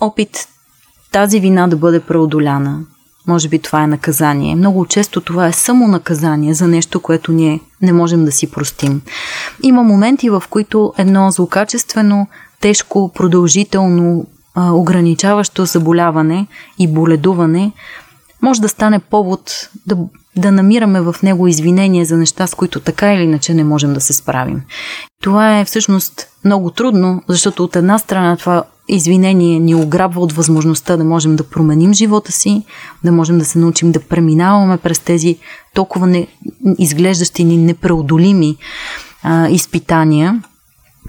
опит 0.00 0.48
тази 1.12 1.40
вина 1.40 1.68
да 1.68 1.76
бъде 1.76 2.00
преодоляна, 2.00 2.80
може 3.26 3.48
би 3.48 3.58
това 3.58 3.82
е 3.82 3.86
наказание. 3.86 4.54
Много 4.54 4.86
често 4.86 5.20
това 5.20 5.46
е 5.46 5.52
само 5.52 5.88
наказание 5.88 6.54
за 6.54 6.68
нещо, 6.68 7.00
което 7.00 7.32
ние 7.32 7.60
не 7.82 7.92
можем 7.92 8.24
да 8.24 8.32
си 8.32 8.50
простим. 8.50 9.02
Има 9.62 9.82
моменти, 9.82 10.30
в 10.30 10.42
които 10.50 10.92
едно 10.98 11.30
злокачествено, 11.30 12.26
тежко, 12.60 13.10
продължително, 13.14 14.26
ограничаващо 14.56 15.64
заболяване 15.64 16.46
и 16.78 16.88
боледуване 16.88 17.72
може 18.42 18.60
да 18.60 18.68
стане 18.68 18.98
повод 18.98 19.70
да, 19.86 19.96
да 20.36 20.52
намираме 20.52 21.00
в 21.00 21.16
него 21.22 21.48
извинения 21.48 22.06
за 22.06 22.16
неща, 22.16 22.46
с 22.46 22.54
които 22.54 22.80
така 22.80 23.14
или 23.14 23.22
иначе 23.22 23.54
не 23.54 23.64
можем 23.64 23.94
да 23.94 24.00
се 24.00 24.12
справим. 24.12 24.62
Това 25.22 25.58
е 25.58 25.64
всъщност 25.64 26.26
много 26.44 26.70
трудно, 26.70 27.22
защото 27.28 27.64
от 27.64 27.76
една 27.76 27.98
страна 27.98 28.36
това 28.36 28.64
извинение 28.88 29.58
ни 29.58 29.74
ограбва 29.74 30.20
от 30.20 30.32
възможността 30.32 30.96
да 30.96 31.04
можем 31.04 31.36
да 31.36 31.44
променим 31.44 31.94
живота 31.94 32.32
си, 32.32 32.62
да 33.04 33.12
можем 33.12 33.38
да 33.38 33.44
се 33.44 33.58
научим 33.58 33.92
да 33.92 34.00
преминаваме 34.00 34.76
през 34.76 34.98
тези 34.98 35.38
толкова 35.74 36.06
не, 36.06 36.26
изглеждащи 36.78 37.44
ни 37.44 37.56
непреодолими 37.56 38.56
а, 39.22 39.48
изпитания 39.48 40.42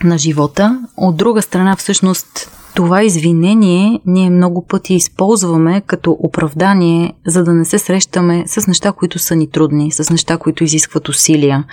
на 0.03 0.17
живота. 0.17 0.81
От 0.97 1.17
друга 1.17 1.41
страна, 1.41 1.75
всъщност, 1.75 2.51
това 2.75 3.03
извинение 3.03 3.99
ние 4.05 4.29
много 4.29 4.67
пъти 4.67 4.93
използваме 4.93 5.81
като 5.81 6.17
оправдание, 6.19 7.13
за 7.27 7.43
да 7.43 7.53
не 7.53 7.65
се 7.65 7.79
срещаме 7.79 8.43
с 8.47 8.67
неща, 8.67 8.91
които 8.91 9.19
са 9.19 9.35
ни 9.35 9.47
трудни, 9.47 9.91
с 9.91 10.09
неща, 10.09 10.37
които 10.37 10.63
изискват 10.63 11.09
усилия, 11.09 11.63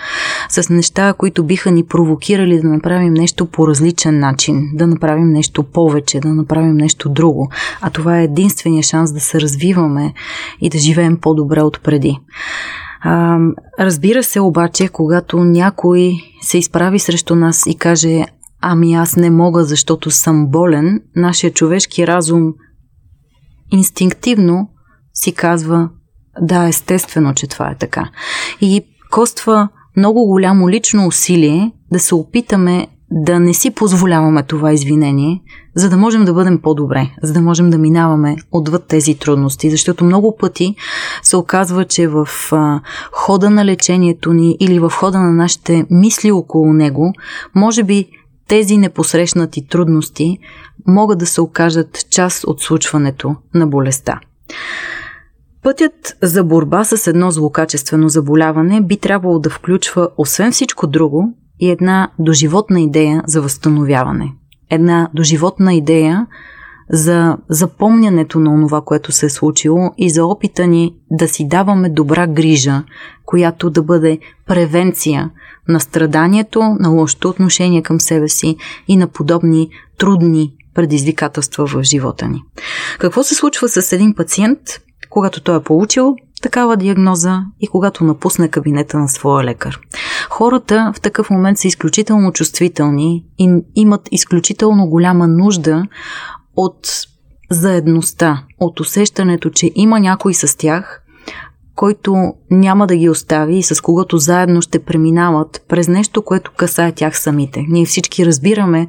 с 0.49 0.69
неща, 0.69 1.13
които 1.13 1.43
биха 1.43 1.71
ни 1.71 1.83
провокирали 1.83 2.61
да 2.61 2.67
направим 2.67 3.13
нещо 3.13 3.45
по 3.45 3.67
различен 3.67 4.19
начин, 4.19 4.69
да 4.73 4.87
направим 4.87 5.29
нещо 5.29 5.63
повече, 5.63 6.19
да 6.19 6.33
направим 6.33 6.75
нещо 6.75 7.09
друго. 7.09 7.49
А 7.81 7.89
това 7.89 8.19
е 8.19 8.23
единствения 8.23 8.83
шанс 8.83 9.11
да 9.11 9.19
се 9.19 9.41
развиваме 9.41 10.13
и 10.61 10.69
да 10.69 10.77
живеем 10.77 11.17
по-добре 11.17 11.61
от 11.61 11.79
преди. 11.83 12.19
А, 13.03 13.37
разбира 13.79 14.23
се 14.23 14.39
обаче, 14.39 14.87
когато 14.87 15.37
някой 15.37 16.13
се 16.41 16.57
изправи 16.57 16.99
срещу 16.99 17.35
нас 17.35 17.65
и 17.67 17.75
каже 17.75 18.25
ами 18.61 18.93
аз 18.93 19.15
не 19.15 19.29
мога, 19.29 19.63
защото 19.63 20.11
съм 20.11 20.47
болен, 20.47 21.01
нашия 21.15 21.53
човешки 21.53 22.07
разум 22.07 22.53
инстинктивно 23.71 24.69
си 25.13 25.33
казва 25.33 25.89
да, 26.41 26.67
естествено, 26.67 27.33
че 27.33 27.47
това 27.47 27.71
е 27.71 27.77
така. 27.77 28.09
И 28.61 28.83
коства 29.11 29.69
много 29.97 30.25
голямо 30.25 30.69
лично 30.69 31.07
усилие 31.07 31.71
да 31.91 31.99
се 31.99 32.15
опитаме 32.15 32.87
да 33.11 33.39
не 33.39 33.53
си 33.53 33.71
позволяваме 33.71 34.43
това 34.43 34.73
извинение, 34.73 35.41
за 35.75 35.89
да 35.89 35.97
можем 35.97 36.25
да 36.25 36.33
бъдем 36.33 36.61
по-добре, 36.61 37.09
за 37.23 37.33
да 37.33 37.41
можем 37.41 37.69
да 37.69 37.77
минаваме 37.77 38.35
отвъд 38.51 38.87
тези 38.87 39.15
трудности, 39.15 39.69
защото 39.69 40.05
много 40.05 40.37
пъти 40.37 40.75
се 41.23 41.37
оказва, 41.37 41.85
че 41.85 42.07
в 42.07 42.27
а, 42.51 42.81
хода 43.11 43.49
на 43.49 43.65
лечението 43.65 44.33
ни 44.33 44.57
или 44.59 44.79
в 44.79 44.89
хода 44.89 45.19
на 45.19 45.31
нашите 45.31 45.85
мисли 45.89 46.31
около 46.31 46.73
него, 46.73 47.13
може 47.55 47.83
би 47.83 48.07
тези 48.51 48.77
непосрещнати 48.77 49.67
трудности 49.67 50.37
могат 50.87 51.19
да 51.19 51.25
се 51.25 51.41
окажат 51.41 52.09
част 52.09 52.43
от 52.43 52.61
случването 52.61 53.35
на 53.53 53.67
болестта. 53.67 54.19
Пътят 55.63 56.17
за 56.21 56.43
борба 56.43 56.83
с 56.83 57.07
едно 57.07 57.31
злокачествено 57.31 58.09
заболяване 58.09 58.81
би 58.81 58.97
трябвало 58.97 59.39
да 59.39 59.49
включва, 59.49 60.09
освен 60.17 60.51
всичко 60.51 60.87
друго, 60.87 61.33
и 61.59 61.69
една 61.69 62.11
доживотна 62.19 62.81
идея 62.81 63.23
за 63.25 63.41
възстановяване. 63.41 64.33
Една 64.69 65.09
доживотна 65.13 65.73
идея 65.73 66.27
за 66.89 67.37
запомнянето 67.49 68.39
на 68.39 68.67
това, 68.67 68.81
което 68.81 69.11
се 69.11 69.25
е 69.25 69.29
случило 69.29 69.91
и 69.97 70.09
за 70.09 70.25
опита 70.25 70.67
ни 70.67 70.95
да 71.11 71.27
си 71.27 71.47
даваме 71.47 71.89
добра 71.89 72.27
грижа, 72.27 72.83
която 73.25 73.69
да 73.69 73.83
бъде 73.83 74.19
превенция 74.47 75.31
на 75.71 75.79
страданието, 75.79 76.61
на 76.79 76.89
лошото 76.89 77.29
отношение 77.29 77.81
към 77.81 78.01
себе 78.01 78.29
си 78.29 78.57
и 78.87 78.97
на 78.97 79.07
подобни 79.07 79.69
трудни 79.97 80.53
предизвикателства 80.73 81.67
в 81.67 81.83
живота 81.83 82.27
ни. 82.27 82.43
Какво 82.99 83.23
се 83.23 83.35
случва 83.35 83.69
с 83.69 83.91
един 83.91 84.15
пациент, 84.15 84.59
когато 85.09 85.43
той 85.43 85.57
е 85.57 85.63
получил 85.63 86.15
такава 86.41 86.77
диагноза 86.77 87.41
и 87.59 87.67
когато 87.67 88.03
напусне 88.03 88.47
кабинета 88.47 88.99
на 88.99 89.09
своя 89.09 89.43
лекар. 89.43 89.79
Хората 90.29 90.91
в 90.95 91.01
такъв 91.01 91.29
момент 91.29 91.57
са 91.57 91.67
изключително 91.67 92.31
чувствителни 92.31 93.25
и 93.37 93.61
имат 93.75 94.01
изключително 94.11 94.87
голяма 94.87 95.27
нужда 95.27 95.85
от 96.55 96.87
заедността, 97.49 98.43
от 98.59 98.79
усещането, 98.79 99.49
че 99.49 99.71
има 99.75 99.99
някой 99.99 100.33
с 100.33 100.57
тях, 100.57 101.01
който 101.81 102.33
няма 102.51 102.87
да 102.87 102.95
ги 102.95 103.09
остави 103.09 103.57
и 103.57 103.63
с 103.63 103.81
когото 103.81 104.17
заедно 104.17 104.61
ще 104.61 104.79
преминават 104.79 105.61
през 105.67 105.87
нещо, 105.87 106.21
което 106.21 106.51
касае 106.57 106.91
тях 106.91 107.19
самите. 107.19 107.65
Ние 107.69 107.85
всички 107.85 108.25
разбираме, 108.25 108.87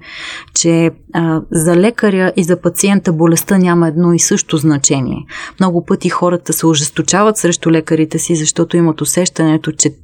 че 0.54 0.90
а, 1.12 1.40
за 1.50 1.76
лекаря 1.76 2.32
и 2.36 2.44
за 2.44 2.60
пациента 2.60 3.12
болестта 3.12 3.58
няма 3.58 3.88
едно 3.88 4.12
и 4.12 4.18
също 4.18 4.56
значение. 4.56 5.26
Много 5.60 5.84
пъти 5.84 6.08
хората 6.08 6.52
се 6.52 6.66
ожесточават 6.66 7.36
срещу 7.36 7.70
лекарите 7.70 8.18
си, 8.18 8.36
защото 8.36 8.76
имат 8.76 9.00
усещането, 9.00 9.72
че 9.72 9.94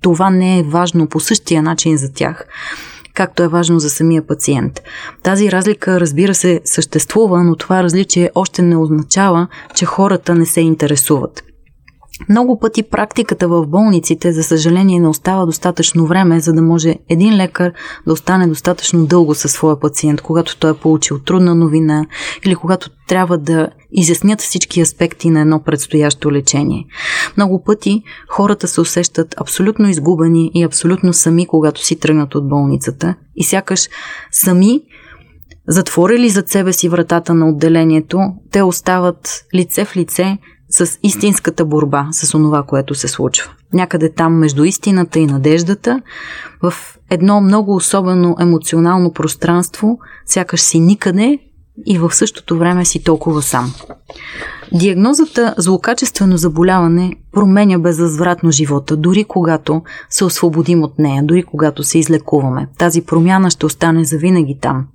това 0.00 0.30
не 0.30 0.58
е 0.58 0.62
важно 0.62 1.06
по 1.06 1.20
същия 1.20 1.62
начин 1.62 1.96
за 1.96 2.12
тях 2.12 2.46
както 3.14 3.42
е 3.42 3.48
важно 3.48 3.78
за 3.78 3.90
самия 3.90 4.26
пациент. 4.26 4.80
Тази 5.22 5.52
разлика, 5.52 6.00
разбира 6.00 6.34
се, 6.34 6.60
съществува, 6.64 7.44
но 7.44 7.56
това 7.56 7.82
различие 7.82 8.30
още 8.34 8.62
не 8.62 8.76
означава, 8.76 9.46
че 9.74 9.84
хората 9.84 10.34
не 10.34 10.46
се 10.46 10.60
интересуват. 10.60 11.42
Много 12.28 12.58
пъти 12.58 12.82
практиката 12.82 13.48
в 13.48 13.66
болниците, 13.66 14.32
за 14.32 14.42
съжаление, 14.42 15.00
не 15.00 15.08
остава 15.08 15.46
достатъчно 15.46 16.06
време, 16.06 16.40
за 16.40 16.52
да 16.52 16.62
може 16.62 16.96
един 17.08 17.36
лекар 17.36 17.72
да 18.06 18.12
остане 18.12 18.46
достатъчно 18.46 19.06
дълго 19.06 19.34
със 19.34 19.52
своя 19.52 19.80
пациент, 19.80 20.20
когато 20.20 20.58
той 20.58 20.70
е 20.70 20.74
получил 20.74 21.18
трудна 21.18 21.54
новина 21.54 22.06
или 22.46 22.54
когато 22.54 22.90
трябва 23.08 23.38
да 23.38 23.68
изяснят 23.92 24.40
всички 24.40 24.80
аспекти 24.80 25.30
на 25.30 25.40
едно 25.40 25.62
предстоящо 25.62 26.32
лечение. 26.32 26.86
Много 27.36 27.62
пъти 27.64 28.02
хората 28.28 28.68
се 28.68 28.80
усещат 28.80 29.34
абсолютно 29.40 29.88
изгубени 29.88 30.50
и 30.54 30.62
абсолютно 30.62 31.12
сами, 31.12 31.46
когато 31.46 31.84
си 31.84 31.96
тръгнат 31.96 32.34
от 32.34 32.48
болницата 32.48 33.14
и 33.36 33.44
сякаш 33.44 33.88
сами 34.30 34.80
затворили 35.68 36.28
зад 36.28 36.48
себе 36.48 36.72
си 36.72 36.88
вратата 36.88 37.34
на 37.34 37.48
отделението, 37.48 38.20
те 38.50 38.62
остават 38.62 39.44
лице 39.54 39.84
в 39.84 39.96
лице 39.96 40.38
с 40.74 40.98
истинската 41.02 41.64
борба 41.64 42.08
с 42.10 42.34
онова, 42.34 42.62
което 42.62 42.94
се 42.94 43.08
случва. 43.08 43.50
Някъде 43.72 44.12
там 44.12 44.38
между 44.38 44.64
истината 44.64 45.18
и 45.18 45.26
надеждата, 45.26 46.00
в 46.62 46.74
едно 47.10 47.40
много 47.40 47.74
особено 47.74 48.36
емоционално 48.40 49.12
пространство, 49.12 49.98
сякаш 50.26 50.60
си 50.60 50.80
никъде 50.80 51.38
и 51.86 51.98
в 51.98 52.14
същото 52.14 52.58
време 52.58 52.84
си 52.84 53.04
толкова 53.04 53.42
сам. 53.42 53.74
Диагнозата 54.72 55.54
злокачествено 55.58 56.36
заболяване 56.36 57.12
променя 57.32 57.78
безвъзвратно 57.78 58.50
живота, 58.50 58.96
дори 58.96 59.24
когато 59.24 59.82
се 60.10 60.24
освободим 60.24 60.82
от 60.82 60.98
нея, 60.98 61.22
дори 61.24 61.42
когато 61.42 61.82
се 61.82 61.98
излекуваме. 61.98 62.68
Тази 62.78 63.02
промяна 63.02 63.50
ще 63.50 63.66
остане 63.66 64.04
завинаги 64.04 64.58
там. 64.62 64.86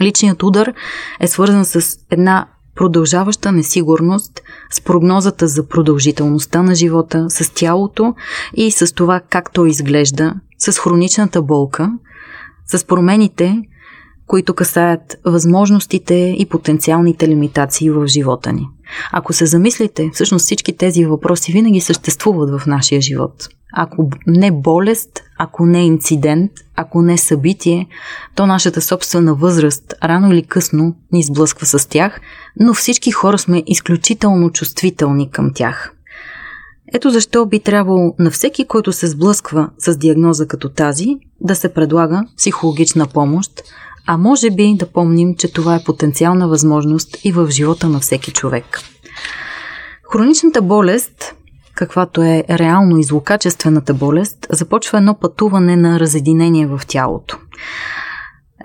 Личният 0.00 0.42
удар 0.42 0.72
е 1.20 1.26
свързан 1.26 1.64
с 1.64 1.96
една 2.10 2.46
продължаваща 2.74 3.52
несигурност 3.52 4.42
с 4.72 4.80
прогнозата 4.80 5.48
за 5.48 5.68
продължителността 5.68 6.62
на 6.62 6.74
живота, 6.74 7.26
с 7.28 7.54
тялото 7.54 8.14
и 8.54 8.70
с 8.70 8.94
това 8.94 9.20
как 9.30 9.52
то 9.52 9.66
изглежда, 9.66 10.34
с 10.58 10.78
хроничната 10.78 11.42
болка, 11.42 11.92
с 12.66 12.86
промените, 12.86 13.62
които 14.26 14.54
касаят 14.54 15.16
възможностите 15.24 16.34
и 16.38 16.46
потенциалните 16.46 17.28
лимитации 17.28 17.90
в 17.90 18.06
живота 18.06 18.52
ни. 18.52 18.68
Ако 19.12 19.32
се 19.32 19.46
замислите, 19.46 20.10
всъщност 20.14 20.44
всички 20.44 20.76
тези 20.76 21.04
въпроси 21.04 21.52
винаги 21.52 21.80
съществуват 21.80 22.60
в 22.60 22.66
нашия 22.66 23.00
живот. 23.00 23.48
Ако 23.76 24.10
не 24.26 24.50
болест, 24.52 25.22
ако 25.38 25.66
не 25.66 25.84
инцидент, 25.84 26.52
ако 26.76 27.02
не 27.02 27.18
събитие, 27.18 27.86
то 28.34 28.46
нашата 28.46 28.80
собствена 28.80 29.34
възраст 29.34 29.94
рано 30.04 30.32
или 30.32 30.42
късно 30.42 30.96
ни 31.12 31.22
сблъсква 31.22 31.66
с 31.66 31.88
тях, 31.88 32.20
но 32.60 32.74
всички 32.74 33.10
хора 33.10 33.38
сме 33.38 33.62
изключително 33.66 34.50
чувствителни 34.50 35.30
към 35.30 35.50
тях. 35.54 35.92
Ето 36.94 37.10
защо 37.10 37.46
би 37.46 37.60
трябвало 37.60 38.14
на 38.18 38.30
всеки, 38.30 38.66
който 38.66 38.92
се 38.92 39.06
сблъсква 39.06 39.70
с 39.78 39.96
диагноза 39.96 40.46
като 40.46 40.68
тази, 40.68 41.06
да 41.40 41.54
се 41.54 41.74
предлага 41.74 42.22
психологична 42.36 43.06
помощ, 43.06 43.62
а 44.06 44.16
може 44.16 44.50
би 44.50 44.76
да 44.78 44.86
помним, 44.86 45.36
че 45.36 45.52
това 45.52 45.74
е 45.74 45.84
потенциална 45.84 46.48
възможност 46.48 47.16
и 47.24 47.32
в 47.32 47.50
живота 47.50 47.88
на 47.88 48.00
всеки 48.00 48.32
човек. 48.32 48.80
Хроничната 50.12 50.62
болест 50.62 51.34
каквато 51.74 52.22
е 52.22 52.44
реално 52.50 52.98
и 52.98 53.04
злокачествената 53.04 53.94
болест, 53.94 54.46
започва 54.50 54.98
едно 54.98 55.18
пътуване 55.18 55.76
на 55.76 56.00
разединение 56.00 56.66
в 56.66 56.80
тялото. 56.86 57.38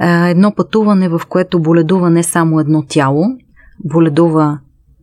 Едно 0.01 0.55
пътуване, 0.55 1.09
в 1.09 1.21
което 1.29 1.59
боледува 1.59 2.09
не 2.09 2.23
само 2.23 2.59
едно 2.59 2.83
тяло, 2.87 3.25
боледува 3.85 4.59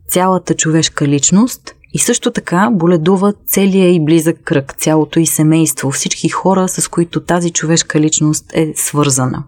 цялата 0.07 0.53
човешка 0.53 1.07
личност 1.07 1.73
и 1.93 1.99
също 1.99 2.31
така 2.31 2.69
боледува 2.71 3.33
целия 3.45 3.93
и 3.93 4.05
близък 4.05 4.37
кръг, 4.43 4.73
цялото 4.77 5.19
и 5.19 5.25
семейство, 5.25 5.91
всички 5.91 6.29
хора, 6.29 6.67
с 6.67 6.87
които 6.87 7.23
тази 7.23 7.51
човешка 7.51 7.99
личност 7.99 8.45
е 8.53 8.73
свързана. 8.75 9.43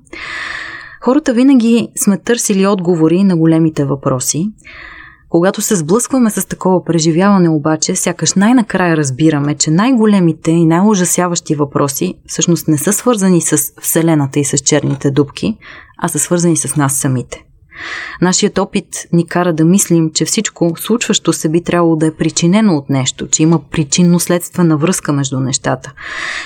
Хората 1.02 1.34
винаги 1.34 1.88
сме 2.04 2.18
търсили 2.18 2.68
отговори 2.68 3.24
на 3.24 3.38
големите 3.38 3.86
въпроси, 3.86 4.52
когато 5.30 5.62
се 5.62 5.76
сблъскваме 5.76 6.30
с 6.30 6.48
такова 6.48 6.86
преживяване 6.86 7.50
обаче, 7.50 7.96
сякаш 7.96 8.34
най-накрая 8.34 8.98
разбираме, 8.98 9.56
че 9.56 9.72
най-големите 9.72 10.52
и 10.52 10.66
най-ужасяващи 10.66 11.56
въпроси 11.56 12.14
всъщност 12.28 12.68
не 12.68 12.78
са 12.78 12.94
свързани 12.94 13.42
с 13.42 13.58
Вселената 13.82 14.40
и 14.40 14.46
с 14.46 14.58
черните 14.58 15.12
дубки, 15.12 15.58
а 15.98 16.08
са 16.08 16.20
свързани 16.20 16.58
с 16.58 16.76
нас 16.76 16.94
самите. 16.94 17.46
Нашият 18.22 18.58
опит 18.58 18.88
ни 19.14 19.28
кара 19.28 19.54
да 19.54 19.66
мислим, 19.66 20.12
че 20.14 20.26
всичко 20.26 20.74
случващо 20.78 21.34
се 21.34 21.50
би 21.50 21.64
трябвало 21.64 21.96
да 21.96 22.08
е 22.08 22.16
причинено 22.16 22.76
от 22.76 22.90
нещо, 22.90 23.28
че 23.28 23.44
има 23.44 23.60
причинно-следствена 23.72 24.78
връзка 24.78 25.14
между 25.14 25.40
нещата 25.40 25.94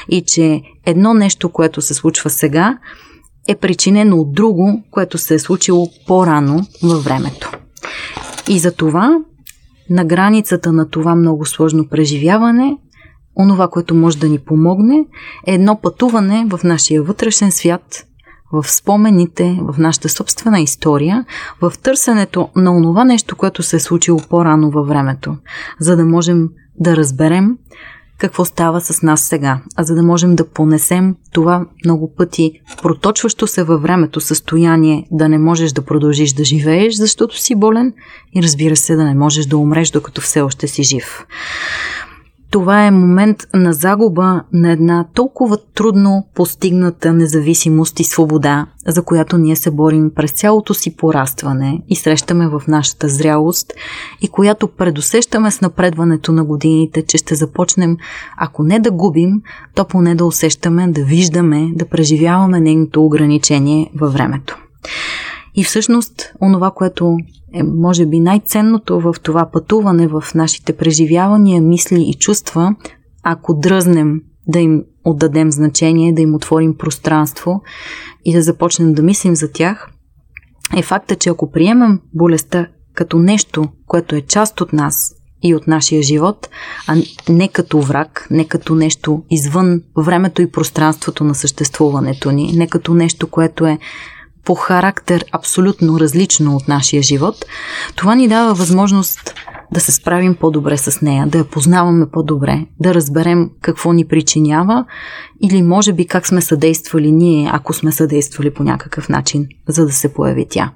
и 0.09 0.21
че 0.21 0.61
едно 0.85 1.13
нещо, 1.13 1.49
което 1.49 1.81
се 1.81 1.93
случва 1.93 2.29
сега, 2.29 2.77
е 3.47 3.55
причинено 3.55 4.17
от 4.17 4.33
друго, 4.33 4.83
което 4.91 5.17
се 5.17 5.33
е 5.33 5.39
случило 5.39 5.87
по-рано 6.07 6.65
във 6.83 7.03
времето. 7.03 7.51
И 8.49 8.59
за 8.59 8.75
това, 8.75 9.19
на 9.89 10.05
границата 10.05 10.71
на 10.71 10.89
това 10.89 11.15
много 11.15 11.45
сложно 11.45 11.87
преживяване, 11.87 12.77
онова, 13.35 13.67
което 13.67 13.95
може 13.95 14.17
да 14.17 14.29
ни 14.29 14.39
помогне, 14.39 15.05
е 15.47 15.53
едно 15.53 15.81
пътуване 15.81 16.45
в 16.49 16.63
нашия 16.63 17.03
вътрешен 17.03 17.51
свят, 17.51 18.05
в 18.53 18.67
спомените, 18.67 19.59
в 19.61 19.77
нашата 19.77 20.09
собствена 20.09 20.59
история, 20.59 21.25
в 21.61 21.73
търсенето 21.83 22.49
на 22.55 22.75
онова 22.75 23.05
нещо, 23.05 23.35
което 23.35 23.63
се 23.63 23.75
е 23.75 23.79
случило 23.79 24.19
по-рано 24.29 24.71
във 24.71 24.87
времето, 24.87 25.35
за 25.79 25.95
да 25.95 26.05
можем 26.05 26.49
да 26.79 26.95
разберем 26.95 27.57
какво 28.17 28.45
става 28.45 28.81
с 28.81 29.01
нас 29.01 29.21
сега, 29.21 29.61
а 29.75 29.83
за 29.83 29.95
да 29.95 30.03
можем 30.03 30.35
да 30.35 30.47
понесем 30.47 31.15
това 31.31 31.65
много 31.85 32.15
пъти 32.15 32.61
проточващо 32.81 33.47
се 33.47 33.63
във 33.63 33.81
времето 33.81 34.21
състояние 34.21 35.07
да 35.11 35.29
не 35.29 35.37
можеш 35.37 35.71
да 35.71 35.81
продължиш 35.81 36.33
да 36.33 36.43
живееш, 36.43 36.95
защото 36.95 37.37
си 37.37 37.55
болен 37.55 37.93
и 38.35 38.43
разбира 38.43 38.75
се 38.75 38.95
да 38.95 39.03
не 39.03 39.15
можеш 39.15 39.45
да 39.45 39.57
умреш, 39.57 39.89
докато 39.89 40.21
все 40.21 40.41
още 40.41 40.67
си 40.67 40.83
жив. 40.83 41.25
Това 42.53 42.85
е 42.85 42.91
момент 42.91 43.37
на 43.53 43.73
загуба 43.73 44.41
на 44.53 44.71
една 44.71 45.05
толкова 45.13 45.57
трудно 45.75 46.27
постигната 46.35 47.13
независимост 47.13 47.99
и 47.99 48.03
свобода, 48.03 48.65
за 48.87 49.03
която 49.03 49.37
ние 49.37 49.55
се 49.55 49.71
борим 49.71 50.11
през 50.15 50.31
цялото 50.31 50.73
си 50.73 50.97
порастване 50.97 51.81
и 51.89 51.95
срещаме 51.95 52.47
в 52.47 52.61
нашата 52.67 53.09
зрялост 53.09 53.73
и 54.21 54.27
която 54.27 54.67
предусещаме 54.67 55.51
с 55.51 55.61
напредването 55.61 56.31
на 56.31 56.43
годините, 56.45 57.01
че 57.01 57.17
ще 57.17 57.35
започнем, 57.35 57.97
ако 58.37 58.63
не 58.63 58.79
да 58.79 58.91
губим, 58.91 59.41
то 59.75 59.85
поне 59.85 60.15
да 60.15 60.25
усещаме, 60.25 60.87
да 60.87 61.03
виждаме, 61.03 61.71
да 61.75 61.85
преживяваме 61.85 62.59
нейното 62.59 63.05
ограничение 63.05 63.91
във 63.95 64.13
времето. 64.13 64.57
И 65.55 65.63
всъщност, 65.63 66.33
онова, 66.41 66.71
което 66.71 67.17
е, 67.53 67.63
може 67.63 68.05
би, 68.05 68.19
най-ценното 68.19 68.99
в 68.99 69.15
това 69.23 69.49
пътуване 69.51 70.07
в 70.07 70.23
нашите 70.35 70.77
преживявания, 70.77 71.61
мисли 71.61 72.01
и 72.01 72.13
чувства, 72.13 72.75
ако 73.23 73.53
дръзнем 73.53 74.21
да 74.47 74.59
им 74.59 74.83
отдадем 75.03 75.51
значение, 75.51 76.13
да 76.13 76.21
им 76.21 76.35
отворим 76.35 76.77
пространство 76.77 77.61
и 78.25 78.33
да 78.33 78.41
започнем 78.41 78.93
да 78.93 79.01
мислим 79.01 79.35
за 79.35 79.51
тях, 79.51 79.89
е 80.77 80.81
факта, 80.81 81.15
че 81.15 81.29
ако 81.29 81.51
приемем 81.51 81.99
болестта 82.13 82.67
като 82.93 83.19
нещо, 83.19 83.67
което 83.87 84.15
е 84.15 84.21
част 84.21 84.61
от 84.61 84.73
нас 84.73 85.13
и 85.43 85.55
от 85.55 85.67
нашия 85.67 86.01
живот, 86.01 86.49
а 86.87 86.95
не 87.29 87.47
като 87.47 87.81
враг, 87.81 88.27
не 88.31 88.45
като 88.45 88.75
нещо 88.75 89.23
извън 89.29 89.81
времето 89.97 90.41
и 90.41 90.51
пространството 90.51 91.23
на 91.23 91.35
съществуването 91.35 92.31
ни, 92.31 92.53
не 92.55 92.67
като 92.67 92.93
нещо, 92.93 93.27
което 93.27 93.65
е 93.65 93.79
по 94.45 94.55
характер 94.55 95.25
абсолютно 95.31 95.99
различно 95.99 96.55
от 96.55 96.67
нашия 96.67 97.01
живот, 97.01 97.45
това 97.95 98.15
ни 98.15 98.27
дава 98.27 98.53
възможност 98.53 99.33
да 99.73 99.79
се 99.79 99.91
справим 99.91 100.35
по-добре 100.35 100.77
с 100.77 101.01
нея, 101.01 101.27
да 101.27 101.37
я 101.37 101.45
познаваме 101.45 102.05
по-добре, 102.11 102.65
да 102.79 102.93
разберем 102.93 103.49
какво 103.61 103.93
ни 103.93 104.07
причинява 104.07 104.85
или 105.41 105.61
може 105.61 105.93
би 105.93 106.07
как 106.07 106.27
сме 106.27 106.41
съдействали 106.41 107.11
ние, 107.11 107.49
ако 107.53 107.73
сме 107.73 107.91
съдействали 107.91 108.53
по 108.53 108.63
някакъв 108.63 109.09
начин, 109.09 109.47
за 109.67 109.85
да 109.85 109.91
се 109.91 110.13
появи 110.13 110.47
тя. 110.49 110.71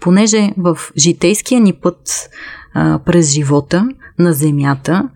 Понеже 0.00 0.50
в 0.56 0.78
житейския 0.96 1.60
ни 1.60 1.72
път 1.72 2.28
а, 2.74 2.98
през 2.98 3.30
живота 3.30 3.88
на 4.18 4.32
Земята, 4.32 5.08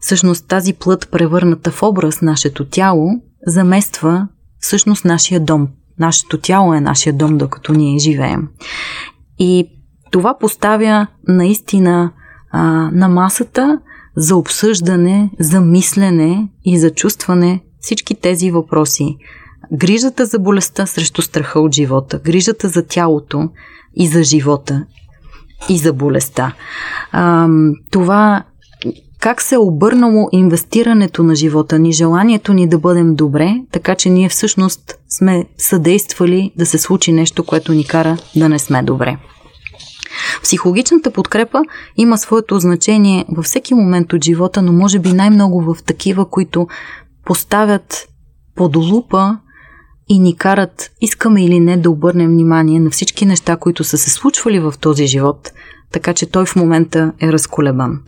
всъщност 0.00 0.48
тази 0.48 0.72
плът, 0.72 1.08
превърната 1.10 1.70
в 1.70 1.82
образ 1.82 2.20
нашето 2.20 2.64
тяло, 2.64 3.10
замества 3.46 4.28
всъщност 4.58 5.04
нашия 5.04 5.40
дом, 5.40 5.68
Нашето 6.00 6.38
тяло 6.38 6.74
е 6.74 6.80
нашия 6.80 7.12
дом, 7.12 7.38
докато 7.38 7.72
ние 7.72 7.98
живеем. 7.98 8.48
И 9.38 9.66
това 10.10 10.38
поставя 10.38 11.06
наистина 11.28 12.12
а, 12.50 12.62
на 12.92 13.08
масата 13.08 13.78
за 14.16 14.36
обсъждане, 14.36 15.30
за 15.38 15.60
мислене 15.60 16.48
и 16.64 16.78
за 16.78 16.90
чувстване 16.90 17.62
всички 17.80 18.14
тези 18.14 18.50
въпроси. 18.50 19.16
грижата 19.72 20.26
за 20.26 20.38
болестта 20.38 20.86
срещу 20.86 21.22
страха 21.22 21.60
от 21.60 21.74
живота, 21.74 22.18
грижата 22.18 22.68
за 22.68 22.86
тялото 22.86 23.48
и 23.94 24.06
за 24.06 24.22
живота 24.22 24.84
и 25.68 25.78
за 25.78 25.92
болестта. 25.92 26.54
А, 27.12 27.48
това 27.90 28.44
как 29.20 29.42
се 29.42 29.54
е 29.54 29.58
обърнало 29.58 30.28
инвестирането 30.32 31.22
на 31.22 31.34
живота 31.34 31.78
ни, 31.78 31.92
желанието 31.92 32.52
ни 32.52 32.68
да 32.68 32.78
бъдем 32.78 33.14
добре, 33.14 33.54
така 33.72 33.94
че 33.94 34.10
ние 34.10 34.28
всъщност 34.28 34.98
сме 35.08 35.46
съдействали 35.58 36.52
да 36.56 36.66
се 36.66 36.78
случи 36.78 37.12
нещо, 37.12 37.44
което 37.44 37.72
ни 37.72 37.86
кара 37.86 38.16
да 38.36 38.48
не 38.48 38.58
сме 38.58 38.82
добре. 38.82 39.18
Психологичната 40.42 41.10
подкрепа 41.10 41.62
има 41.96 42.18
своето 42.18 42.58
значение 42.58 43.24
във 43.28 43.44
всеки 43.44 43.74
момент 43.74 44.12
от 44.12 44.24
живота, 44.24 44.62
но 44.62 44.72
може 44.72 44.98
би 44.98 45.12
най-много 45.12 45.60
в 45.60 45.82
такива, 45.82 46.30
които 46.30 46.68
поставят 47.24 48.08
под 48.54 48.76
лупа 48.76 49.38
и 50.10 50.18
ни 50.18 50.36
карат, 50.36 50.90
искаме 51.00 51.44
или 51.44 51.60
не, 51.60 51.76
да 51.76 51.90
обърнем 51.90 52.30
внимание 52.30 52.80
на 52.80 52.90
всички 52.90 53.26
неща, 53.26 53.56
които 53.56 53.84
са 53.84 53.98
се 53.98 54.10
случвали 54.10 54.60
в 54.60 54.74
този 54.80 55.06
живот, 55.06 55.52
така 55.92 56.14
че 56.14 56.26
той 56.26 56.46
в 56.46 56.56
момента 56.56 57.12
е 57.20 57.32
разколебан. 57.32 58.00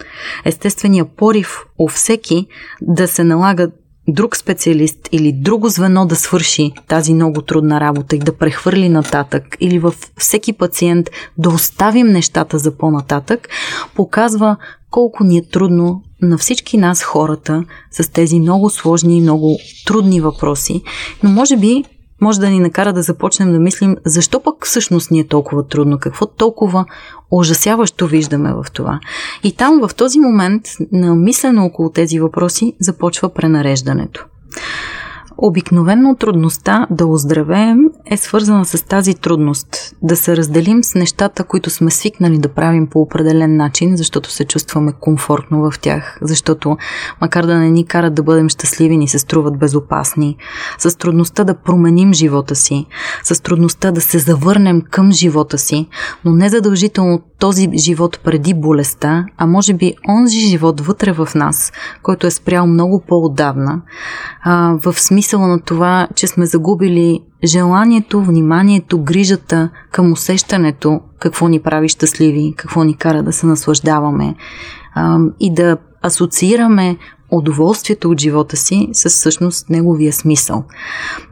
Естественият 0.44 1.08
порив 1.16 1.64
у 1.78 1.88
всеки 1.88 2.46
да 2.80 3.08
се 3.08 3.24
налага 3.24 3.70
друг 4.08 4.36
специалист 4.36 5.08
или 5.12 5.32
друго 5.32 5.68
звено 5.68 6.06
да 6.06 6.16
свърши 6.16 6.72
тази 6.88 7.14
много 7.14 7.42
трудна 7.42 7.80
работа 7.80 8.16
и 8.16 8.18
да 8.18 8.36
прехвърли 8.36 8.88
нататък 8.88 9.56
или 9.60 9.78
във 9.78 10.10
всеки 10.18 10.52
пациент 10.52 11.10
да 11.38 11.48
оставим 11.48 12.06
нещата 12.06 12.58
за 12.58 12.76
по-нататък, 12.76 13.48
показва 13.94 14.56
колко 14.90 15.24
ни 15.24 15.38
е 15.38 15.48
трудно 15.48 16.02
на 16.22 16.38
всички 16.38 16.76
нас 16.76 17.02
хората 17.02 17.64
с 17.90 18.12
тези 18.12 18.40
много 18.40 18.70
сложни 18.70 19.18
и 19.18 19.20
много 19.20 19.58
трудни 19.86 20.20
въпроси. 20.20 20.82
Но 21.22 21.30
може 21.30 21.56
би 21.56 21.84
може 22.20 22.40
да 22.40 22.50
ни 22.50 22.60
накара 22.60 22.92
да 22.92 23.02
започнем 23.02 23.52
да 23.52 23.58
мислим 23.58 23.96
защо 24.04 24.42
пък 24.42 24.66
всъщност 24.66 25.10
ни 25.10 25.20
е 25.20 25.26
толкова 25.26 25.68
трудно, 25.68 25.98
какво 25.98 26.26
толкова 26.26 26.84
ужасяващо 27.30 28.06
виждаме 28.06 28.52
в 28.52 28.66
това. 28.72 29.00
И 29.42 29.52
там 29.52 29.80
в 29.88 29.94
този 29.94 30.20
момент 30.20 30.62
на 30.92 31.14
мислене 31.14 31.60
около 31.60 31.90
тези 31.90 32.20
въпроси 32.20 32.72
започва 32.80 33.34
пренареждането. 33.34 34.26
Обикновенно 35.38 36.16
трудността 36.16 36.86
да 36.90 37.06
оздравеем 37.06 37.78
е 38.06 38.16
свързана 38.16 38.64
с 38.64 38.82
тази 38.82 39.14
трудност 39.14 39.94
да 40.02 40.16
се 40.16 40.36
разделим 40.36 40.84
с 40.84 40.94
нещата, 40.94 41.44
които 41.44 41.70
сме 41.70 41.90
свикнали 41.90 42.38
да 42.38 42.48
правим 42.48 42.86
по 42.86 43.00
определен 43.00 43.56
начин, 43.56 43.96
защото 43.96 44.30
се 44.30 44.44
чувстваме 44.44 44.92
комфортно 45.00 45.70
в 45.70 45.78
тях, 45.80 46.18
защото 46.22 46.76
макар 47.20 47.46
да 47.46 47.58
не 47.58 47.70
ни 47.70 47.86
карат 47.86 48.14
да 48.14 48.22
бъдем 48.22 48.48
щастливи, 48.48 48.96
ни 48.96 49.08
се 49.08 49.18
струват 49.18 49.58
безопасни, 49.58 50.36
с 50.78 50.98
трудността 50.98 51.44
да 51.44 51.54
променим 51.54 52.12
живота 52.12 52.54
си, 52.54 52.86
с 53.22 53.42
трудността 53.42 53.90
да 53.90 54.00
се 54.00 54.18
завърнем 54.18 54.82
към 54.90 55.12
живота 55.12 55.58
си, 55.58 55.88
но 56.24 56.32
не 56.32 56.48
задължително 56.48 57.22
този 57.38 57.68
живот 57.74 58.20
преди 58.24 58.54
болестта, 58.54 59.26
а 59.36 59.46
може 59.46 59.74
би 59.74 59.94
онзи 60.08 60.38
живот 60.38 60.80
вътре 60.80 61.12
в 61.12 61.28
нас, 61.34 61.72
който 62.02 62.26
е 62.26 62.30
спрял 62.30 62.66
много 62.66 63.02
по-отдавна, 63.08 63.82
в 64.82 64.94
смисъла 65.22 65.48
на 65.48 65.60
това, 65.60 66.08
че 66.14 66.26
сме 66.26 66.46
загубили 66.46 67.20
желанието, 67.44 68.22
вниманието, 68.24 69.02
грижата 69.02 69.70
към 69.92 70.12
усещането 70.12 71.00
какво 71.18 71.48
ни 71.48 71.60
прави 71.60 71.88
щастливи, 71.88 72.54
какво 72.56 72.84
ни 72.84 72.96
кара 72.96 73.22
да 73.22 73.32
се 73.32 73.46
наслаждаваме 73.46 74.34
и 75.40 75.54
да 75.54 75.76
асоциираме 76.02 76.96
удоволствието 77.30 78.10
от 78.10 78.20
живота 78.20 78.56
си 78.56 78.88
с 78.92 79.08
всъщност 79.08 79.70
неговия 79.70 80.12
смисъл. 80.12 80.64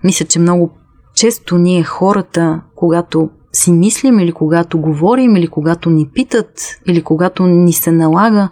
Мисля, 0.05 0.27
че 0.27 0.39
много 0.39 0.71
често 1.15 1.59
ние 1.59 1.83
хората, 1.83 2.61
когато 2.75 3.31
си 3.53 3.73
мислим 3.73 4.19
или 4.19 4.33
когато 4.33 4.81
говорим 4.81 5.37
или 5.37 5.49
когато 5.49 5.91
ни 5.91 6.09
питат 6.15 6.61
или 6.87 7.03
когато 7.03 7.47
ни 7.47 7.73
се 7.73 7.93
налага 7.93 8.49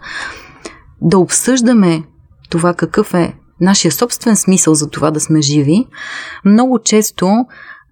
да 1.01 1.17
обсъждаме 1.17 2.03
това 2.49 2.73
какъв 2.73 3.13
е 3.13 3.35
нашия 3.61 3.91
собствен 3.91 4.35
смисъл 4.35 4.73
за 4.73 4.89
това 4.89 5.11
да 5.11 5.19
сме 5.19 5.41
живи, 5.41 5.87
много 6.45 6.79
често 6.79 7.45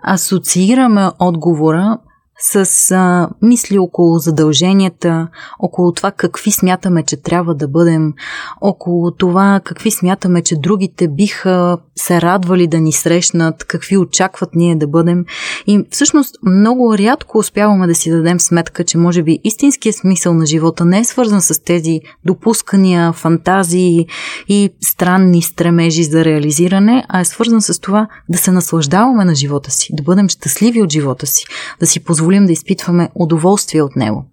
асоциираме 0.03 1.09
отговора 1.19 1.97
с 2.39 2.91
а, 2.91 3.29
мисли 3.41 3.79
около 3.79 4.17
задълженията, 4.17 5.27
около 5.59 5.91
това 5.91 6.11
какви 6.11 6.51
смятаме, 6.51 7.03
че 7.03 7.17
трябва 7.17 7.55
да 7.55 7.67
бъдем, 7.67 8.13
около 8.61 9.11
това 9.11 9.61
какви 9.63 9.91
смятаме, 9.91 10.41
че 10.41 10.55
другите 10.55 11.07
биха 11.07 11.77
се 11.95 12.21
радвали 12.21 12.67
да 12.67 12.79
ни 12.79 12.91
срещнат, 12.91 13.63
какви 13.63 13.97
очакват 13.97 14.49
ние 14.55 14.75
да 14.75 14.87
бъдем. 14.87 15.25
И 15.67 15.85
всъщност 15.91 16.35
много 16.45 16.97
рядко 16.97 17.37
успяваме 17.37 17.87
да 17.87 17.95
си 17.95 18.11
дадем 18.11 18.39
сметка, 18.39 18.83
че 18.83 18.97
може 18.97 19.23
би 19.23 19.39
истинският 19.43 19.95
смисъл 19.95 20.33
на 20.33 20.45
живота 20.45 20.85
не 20.85 20.99
е 20.99 21.03
свързан 21.03 21.41
с 21.41 21.63
тези 21.63 21.99
допускания, 22.25 23.13
фантазии 23.13 24.07
и 24.47 24.69
странни 24.81 25.41
стремежи 25.41 26.03
за 26.03 26.25
реализиране, 26.25 27.05
а 27.09 27.19
е 27.19 27.25
свързан 27.25 27.61
с 27.61 27.79
това 27.79 28.07
да 28.29 28.37
се 28.37 28.51
наслаждаваме 28.51 29.25
на 29.25 29.35
живота 29.35 29.71
си, 29.71 29.89
да 29.93 30.03
бъдем 30.03 30.29
щастливи 30.29 30.81
от 30.81 30.91
живота 30.91 31.27
си, 31.27 31.45
да 31.79 31.87
си 31.87 31.99
позволим 31.99 32.26
позволим 32.27 32.45
да 32.45 32.51
изпитваме 32.51 33.09
удоволствие 33.15 33.81
от 33.81 33.95
него. 33.95 34.25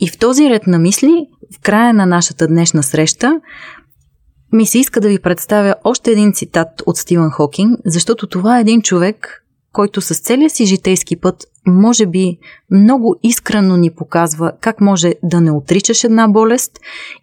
И 0.00 0.08
в 0.08 0.18
този 0.18 0.50
ред 0.50 0.66
на 0.66 0.78
мисли, 0.78 1.26
в 1.56 1.60
края 1.62 1.94
на 1.94 2.06
нашата 2.06 2.48
днешна 2.48 2.82
среща, 2.82 3.40
ми 4.52 4.66
се 4.66 4.78
иска 4.78 5.00
да 5.00 5.08
ви 5.08 5.18
представя 5.18 5.74
още 5.84 6.10
един 6.10 6.32
цитат 6.32 6.68
от 6.86 6.96
Стивън 6.96 7.30
Хокинг, 7.30 7.78
защото 7.84 8.26
това 8.26 8.58
е 8.58 8.60
един 8.60 8.82
човек, 8.82 9.44
който 9.72 10.00
с 10.00 10.20
целия 10.20 10.50
си 10.50 10.66
житейски 10.66 11.16
път 11.16 11.44
може 11.66 12.06
би 12.06 12.38
много 12.70 13.16
искрено 13.22 13.76
ни 13.76 13.90
показва 13.90 14.52
как 14.60 14.80
може 14.80 15.14
да 15.22 15.40
не 15.40 15.50
отричаш 15.50 16.04
една 16.04 16.28
болест 16.28 16.72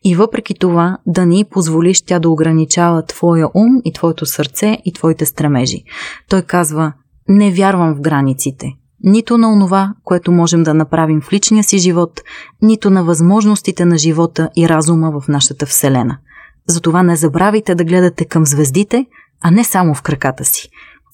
и 0.03 0.15
въпреки 0.15 0.53
това 0.53 0.97
да 1.05 1.25
ни 1.25 1.45
позволиш 1.51 2.01
тя 2.01 2.19
да 2.19 2.29
ограничава 2.29 3.05
твоя 3.05 3.47
ум 3.53 3.81
и 3.85 3.93
твоето 3.93 4.25
сърце 4.25 4.77
и 4.85 4.93
твоите 4.93 5.25
стремежи. 5.25 5.83
Той 6.29 6.41
казва, 6.41 6.93
не 7.29 7.51
вярвам 7.51 7.95
в 7.95 8.01
границите 8.01 8.73
нито 9.03 9.37
на 9.37 9.51
онова, 9.51 9.93
което 10.03 10.31
можем 10.31 10.63
да 10.63 10.73
направим 10.73 11.21
в 11.21 11.33
личния 11.33 11.63
си 11.63 11.77
живот, 11.77 12.21
нито 12.61 12.89
на 12.89 13.03
възможностите 13.03 13.85
на 13.85 13.97
живота 13.97 14.49
и 14.57 14.69
разума 14.69 15.11
в 15.11 15.27
нашата 15.27 15.65
Вселена. 15.65 16.17
Затова 16.67 17.03
не 17.03 17.15
забравяйте 17.15 17.75
да 17.75 17.83
гледате 17.83 18.25
към 18.25 18.45
звездите, 18.45 19.05
а 19.41 19.51
не 19.51 19.63
само 19.63 19.95
в 19.95 20.01
краката 20.01 20.45
си. 20.45 20.69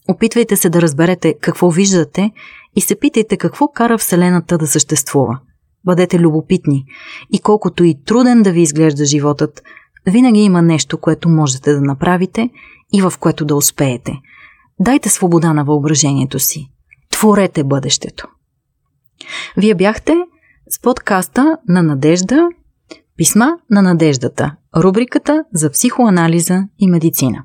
Опитвайте 0.07 0.55
се 0.55 0.69
да 0.69 0.81
разберете 0.81 1.35
какво 1.41 1.69
виждате 1.69 2.31
и 2.75 2.81
се 2.81 2.95
питайте 2.95 3.37
какво 3.37 3.67
кара 3.67 3.97
Вселената 3.97 4.57
да 4.57 4.67
съществува. 4.67 5.39
Бъдете 5.85 6.19
любопитни 6.19 6.85
и 7.33 7.39
колкото 7.39 7.83
и 7.83 8.03
труден 8.05 8.43
да 8.43 8.51
ви 8.51 8.61
изглежда 8.61 9.05
животът, 9.05 9.63
винаги 10.07 10.39
има 10.39 10.61
нещо, 10.61 10.97
което 10.97 11.29
можете 11.29 11.73
да 11.73 11.81
направите 11.81 12.49
и 12.93 13.01
в 13.01 13.13
което 13.19 13.45
да 13.45 13.55
успеете. 13.55 14.19
Дайте 14.79 15.09
свобода 15.09 15.53
на 15.53 15.63
въображението 15.63 16.39
си. 16.39 16.69
Творете 17.15 17.63
бъдещето. 17.63 18.27
Вие 19.57 19.75
бяхте 19.75 20.15
с 20.69 20.81
подкаста 20.81 21.57
на 21.67 21.83
Надежда 21.83 22.49
Писма 23.17 23.57
на 23.69 23.81
надеждата, 23.81 24.55
рубриката 24.77 25.43
за 25.53 25.71
психоанализа 25.71 26.63
и 26.79 26.87
медицина. 26.87 27.43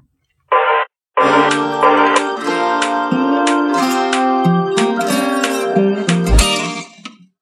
thank 1.21 1.53
you 1.53 1.60